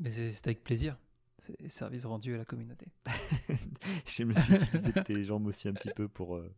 [0.00, 0.96] mais c'est avec plaisir.
[1.38, 2.86] C'est service rendu à la communauté.
[4.06, 6.54] je me suis utilisé tes jambes aussi un petit peu pour, euh,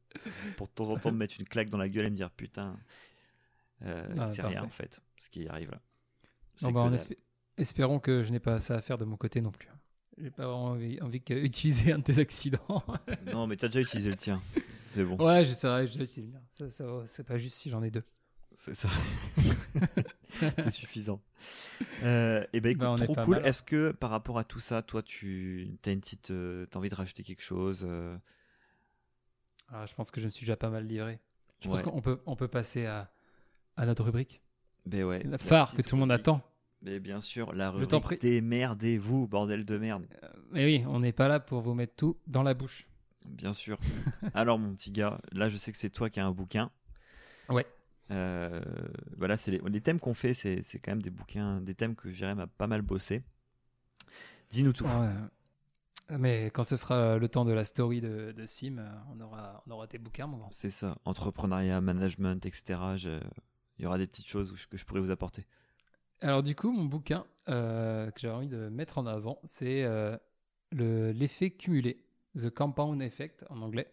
[0.57, 2.31] pour de temps en temps me mettre une claque dans la gueule et me dire
[2.31, 2.79] putain,
[3.83, 5.81] euh, Ah, c'est rien en fait, ce qui arrive là.
[6.63, 6.95] Bah, dalle.
[6.95, 7.19] espé-
[7.59, 9.69] espérons que je n'ai pas ça à faire de mon côté non plus.
[10.19, 12.85] J'ai pas vraiment envie, envie d'utiliser un de tes accidents.
[13.27, 14.41] Non, mais t'as déjà utilisé le tien.
[14.85, 15.17] C'est bon.
[15.25, 16.41] ouais, j'essaierai, je l'utilise bien.
[16.53, 18.05] Ça, ça va, c'est pas juste si j'en ai deux.
[18.57, 18.89] C'est ça.
[20.39, 21.21] c'est suffisant.
[22.05, 23.41] Euh, et ben écoute, Bah, est trop cool.
[23.45, 26.89] Est-ce que par rapport à tout ça, toi, tu as une petite, euh, t'as envie
[26.89, 28.17] de rajouter quelque chose euh,
[29.69, 31.19] Ah, je pense que je me suis déjà pas mal livré.
[31.61, 33.11] Je pense qu'on peut, on peut passer à,
[33.77, 34.41] à notre rubrique.
[34.87, 35.23] Ben ouais.
[35.25, 36.41] La phare que tout le monde attend.
[36.85, 40.07] Mais bien sûr, la rubrique démerdez-vous, bordel de merde.
[40.53, 42.87] Mais oui, on n'est pas là pour vous mettre tout dans la bouche.
[43.27, 43.79] Bien sûr.
[44.35, 46.71] Alors, mon petit gars, là, je sais que c'est toi qui as un bouquin.
[47.49, 47.67] Ouais.
[48.11, 48.61] Euh,
[49.17, 51.95] voilà, c'est les, les thèmes qu'on fait, c'est c'est quand même des bouquins, des thèmes
[51.97, 53.23] que Jérém a pas mal bossé.
[54.51, 54.85] Dis-nous tout.
[54.85, 56.19] Ouais.
[56.19, 59.63] Mais quand ce sera le temps de la story de, de Sim, euh, on aura,
[59.67, 60.51] on aura tes bouquins, mon grand.
[60.53, 62.79] C'est ça, entrepreneuriat, management, etc.
[62.97, 63.21] Je-
[63.79, 65.47] Il y aura des petites choses que je pourrais vous apporter.
[66.21, 70.17] Alors du coup, mon bouquin euh, que j'ai envie de mettre en avant, c'est euh,
[70.73, 72.03] le- l'effet cumulé,
[72.39, 73.91] The Compound Effect en anglais.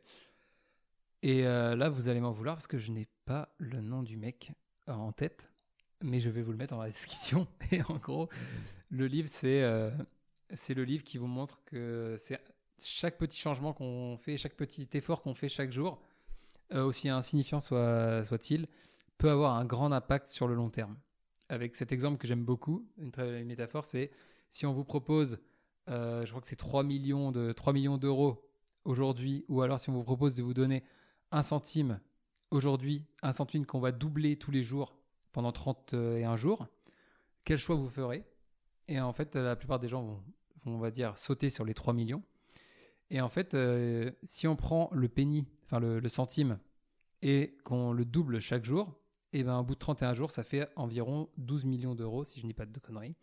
[1.23, 4.17] Et euh, là, vous allez m'en vouloir parce que je n'ai pas le nom du
[4.17, 4.51] mec
[4.87, 5.51] en tête.
[6.03, 7.47] mais je vais vous le mettre dans la description.
[7.71, 8.29] Et en gros,
[8.89, 12.39] le livre, c'est le livre qui vous montre que c'est
[12.83, 16.01] chaque petit changement qu'on fait, chaque petit effort qu'on fait chaque jour,
[16.73, 18.67] aussi insignifiant soit, soit-il,
[19.19, 20.97] peut avoir un grand impact sur le long terme.
[21.51, 24.09] Avec cet exemple que j'aime beaucoup, une, très, une métaphore, c'est
[24.49, 25.37] si on vous propose,
[25.89, 28.49] euh, je crois que c'est 3 millions de 3 millions d'euros
[28.85, 30.81] aujourd'hui, ou alors si on vous propose de vous donner
[31.31, 31.99] un centime
[32.51, 34.95] aujourd'hui, un centime qu'on va doubler tous les jours
[35.33, 36.67] pendant 31 jours,
[37.43, 38.23] quel choix vous ferez?
[38.87, 40.23] Et en fait, la plupart des gens vont,
[40.65, 42.23] on va dire, sauter sur les 3 millions.
[43.09, 46.59] Et en fait, euh, si on prend le penny, enfin le, centime,
[47.21, 49.00] et qu'on le double chaque jour,
[49.33, 52.39] et eh ben au bout de 31 jours, ça fait environ 12 millions d'euros, si
[52.39, 53.15] je dis pas de conneries.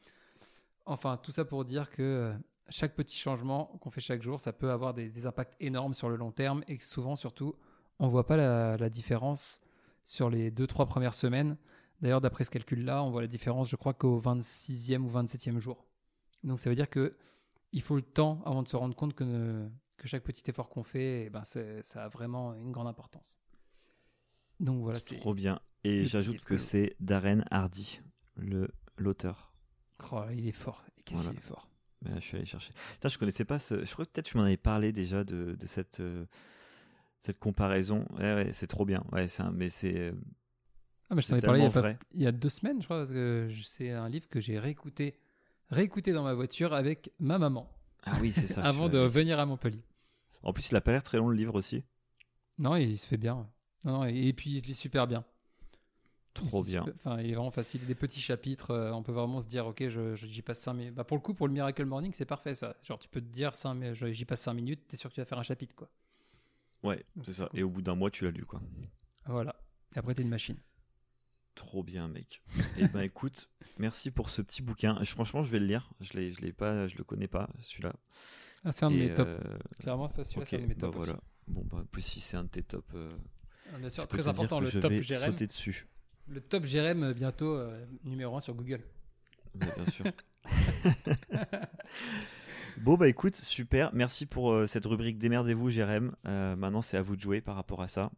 [0.86, 2.32] Enfin, tout ça pour dire que euh,
[2.70, 6.16] chaque petit changement qu'on fait chaque jour, ça peut avoir des, impacts énormes sur le
[6.16, 7.54] long terme et souvent, surtout,
[7.98, 9.60] on ne voit pas la, différence
[10.04, 11.58] sur les 2-3 premières semaines.
[12.00, 15.84] D'ailleurs, d'après ce calcul-là, on voit la différence, je crois, qu'au 26e ou 27e jour.
[16.42, 17.16] Donc ça veut dire que
[17.72, 20.84] il faut le temps avant de se rendre compte que, que chaque petit effort qu'on
[20.84, 23.38] fait, eh ben ça a vraiment une grande importance.
[24.58, 25.60] Donc voilà, c'est trop bien.
[25.84, 28.00] Et j'ajoute que c'est Darren Hardy,
[28.96, 29.52] l'auteur.
[30.12, 30.84] Oh, il est fort.
[31.04, 31.68] Qu'est-ce qu'il est fort.
[32.02, 32.72] Ben, je suis allé chercher.
[33.02, 33.84] je connaissais pas ce.
[33.84, 36.26] Je crois que peut-être tu m'en avais parlé déjà de, de cette euh,
[37.20, 38.06] cette comparaison.
[38.16, 39.02] Ouais, ouais c'est trop bien.
[39.12, 39.50] Ouais, un...
[39.50, 39.98] mais c'est.
[39.98, 40.12] Euh,
[41.10, 42.84] ah, mais je t'en ai parlé il y, a il y, a deux semaines, je
[42.84, 45.18] crois, parce que c'est un livre que j'ai réécouté,
[45.70, 47.68] réécouté dans ma voiture avec ma maman.
[48.04, 48.62] Ah oui, c'est ça.
[48.64, 49.82] avant de venir à Montpellier.
[50.42, 51.82] En plus, il a pas l'air très long le livre aussi.
[52.58, 53.48] Non, il se fait bien.
[53.84, 55.24] Non, et, puis il se lit super bien.
[56.46, 56.84] Trop bien.
[56.96, 57.84] enfin, il est vraiment facile.
[57.86, 60.94] Des petits chapitres, euh, on peut vraiment se dire, ok, je, j'y passe 5 minutes.
[60.94, 62.76] Bah, pour le coup, pour le Miracle Morning, c'est parfait ça.
[62.82, 63.52] Genre, tu peux te dire,
[63.92, 65.88] j'y passe 5 minutes, t'es sûr que tu vas faire un chapitre, quoi.
[66.82, 67.48] Ouais, c'est ça.
[67.54, 68.60] Et au bout d'un mois, tu l'as lu, quoi.
[69.26, 69.54] Voilà.
[69.94, 70.56] Et après, t'es une machine.
[71.54, 72.40] Trop bien, mec.
[72.76, 75.02] Eh ben, écoute, merci pour ce petit bouquin.
[75.04, 75.90] franchement, je vais le lire.
[76.00, 77.92] Je l'ai, je l'ai pas, je le connais pas, celui-là.
[78.64, 79.28] Ah, c'est un de mes tops.
[79.28, 79.38] Euh,
[79.80, 80.96] Clairement, ça, celui-là, c'est un de mes tops.
[80.96, 81.20] Bah, voilà.
[81.48, 82.86] Bon, bah, plus si c'est un de tes tops.
[82.94, 83.10] Euh,
[83.74, 85.34] ah, bien sûr, très important, le top Jérém.
[85.34, 85.88] dessus.
[86.30, 88.82] Le top Jérém euh, bientôt euh, numéro 1 sur Google.
[89.54, 90.04] bien sûr.
[92.78, 93.90] bon bah écoute, super.
[93.94, 96.14] Merci pour euh, cette rubrique Démerdez-vous Jérém.
[96.24, 98.10] maintenant c'est à vous de jouer par rapport à ça.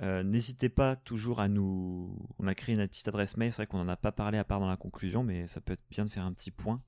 [0.00, 2.16] N'hésitez pas toujours à nous...
[2.38, 4.44] On a créé une petite adresse mail, c'est vrai qu'on n'en a pas parlé à
[4.44, 6.80] part dans la conclusion, mais ça peut être bien de faire un petit point.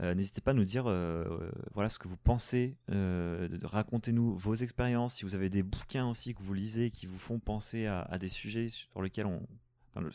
[0.00, 4.54] Euh, n'hésitez pas à nous dire euh, euh, voilà ce que vous pensez, racontez-nous vos
[4.54, 8.16] expériences, si vous avez des bouquins aussi que vous lisez qui vous font penser à,
[8.18, 9.46] des sujets sur lesquels on,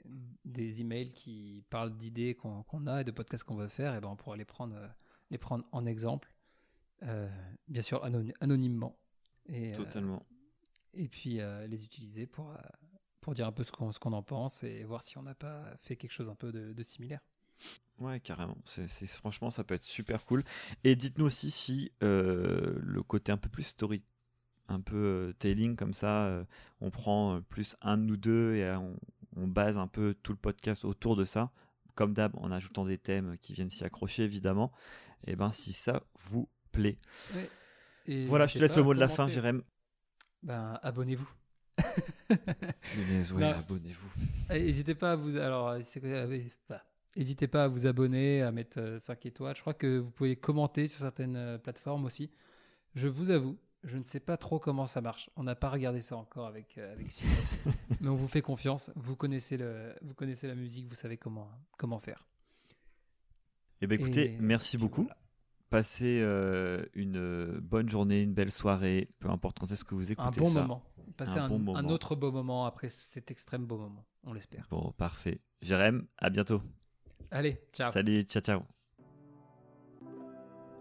[0.43, 4.01] des emails qui parlent d'idées qu'on a et de podcasts qu'on veut faire, et eh
[4.01, 4.88] ben on pourra les prendre, euh,
[5.32, 6.34] les prendre en exemple,
[7.03, 7.30] euh,
[7.67, 8.03] bien sûr
[8.41, 8.97] anonymement.
[9.47, 10.26] Et, Totalement.
[10.93, 12.53] et puis les utiliser pour,
[13.19, 15.76] pour dire un peu ce qu'on qu'on en pense et voir si on n'a pas
[15.80, 17.19] fait quelque chose un peu de, de similaire.
[17.99, 18.57] Ouais, carrément.
[18.65, 20.43] C'est, franchement, ça peut être super cool.
[20.86, 24.01] Et dites-nous aussi si le côté un peu plus story
[24.68, 26.26] un peu euh, tailing comme ça.
[26.26, 26.43] Euh,
[26.82, 28.97] on prend euh, plus un nous deux et on,
[29.47, 31.51] base un peu tout le podcast autour de ça.
[31.95, 34.72] Comme d'hab, en ajoutant des thèmes qui viennent s'y accrocher évidemment.
[35.26, 36.97] Et ben si ça vous plaît.
[38.28, 39.61] voilà, je te laisse le mot de la fin, Jérém.
[40.41, 41.30] Ben abonnez-vous.
[42.30, 44.09] abonnez-vous.
[44.49, 45.76] N'hésitez pas à vous alors
[47.16, 49.55] N'hésitez pas à vous abonner, à mettre 5 étoiles.
[49.55, 52.32] Je crois que vous pouvez commenter sur certaines plateformes aussi.
[52.95, 55.29] Je vous avoue, je ne sais pas trop comment ça marche.
[55.36, 57.34] On n'a pas regardé ça encore avec, euh, avec Simon.
[58.01, 58.91] Mais on vous fait confiance.
[58.95, 62.25] Vous connaissez, le, vous connaissez la musique, vous savez comment, comment faire.
[63.81, 65.07] Eh bien, écoutez, merci beaucoup.
[65.69, 70.39] Passez euh, une bonne journée, une belle soirée, peu importe quand est-ce que vous écoutez
[70.39, 70.41] ça.
[70.41, 70.84] Un bon moment.
[71.17, 74.67] Passez un, un, autre beau moment après cet extrême beau moment, on l'espère.
[74.69, 75.41] Bon, parfait.
[75.61, 76.61] Jérém, à bientôt.
[77.29, 77.91] Allez, ciao.
[77.91, 78.63] Salut, ciao, ciao.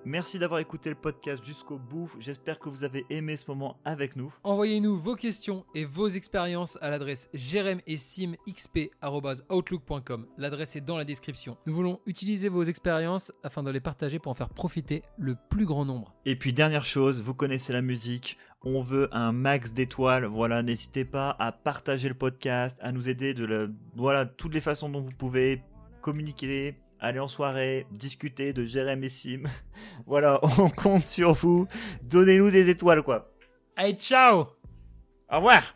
[0.05, 2.11] Merci d'avoir écouté le podcast jusqu'au bout.
[2.19, 4.35] J'espère que vous avez aimé ce moment avec nous.
[4.43, 10.27] Envoyez-nous vos questions et vos expériences à l'adresse jeremessimxp.outlook.com.
[10.39, 11.57] L'adresse est dans la description.
[11.67, 15.67] Nous voulons utiliser vos expériences afin de les partager pour en faire profiter le plus
[15.67, 16.17] grand nombre.
[16.27, 18.39] Et puis dernière chose, vous connaissez la musique.
[18.65, 20.25] On veut un max d'étoiles.
[20.25, 24.89] Voilà, n'hésitez pas à partager le podcast, à nous aider de voilà toutes les façons
[24.89, 25.63] dont vous pouvez
[26.01, 29.43] communiquer aller en soirée, discuter de Jérém et Sim.
[30.07, 31.67] voilà, on compte sur vous.
[32.05, 33.31] Donnez-nous des étoiles, quoi.
[33.77, 34.47] Allez, ciao
[35.31, 35.75] Au revoir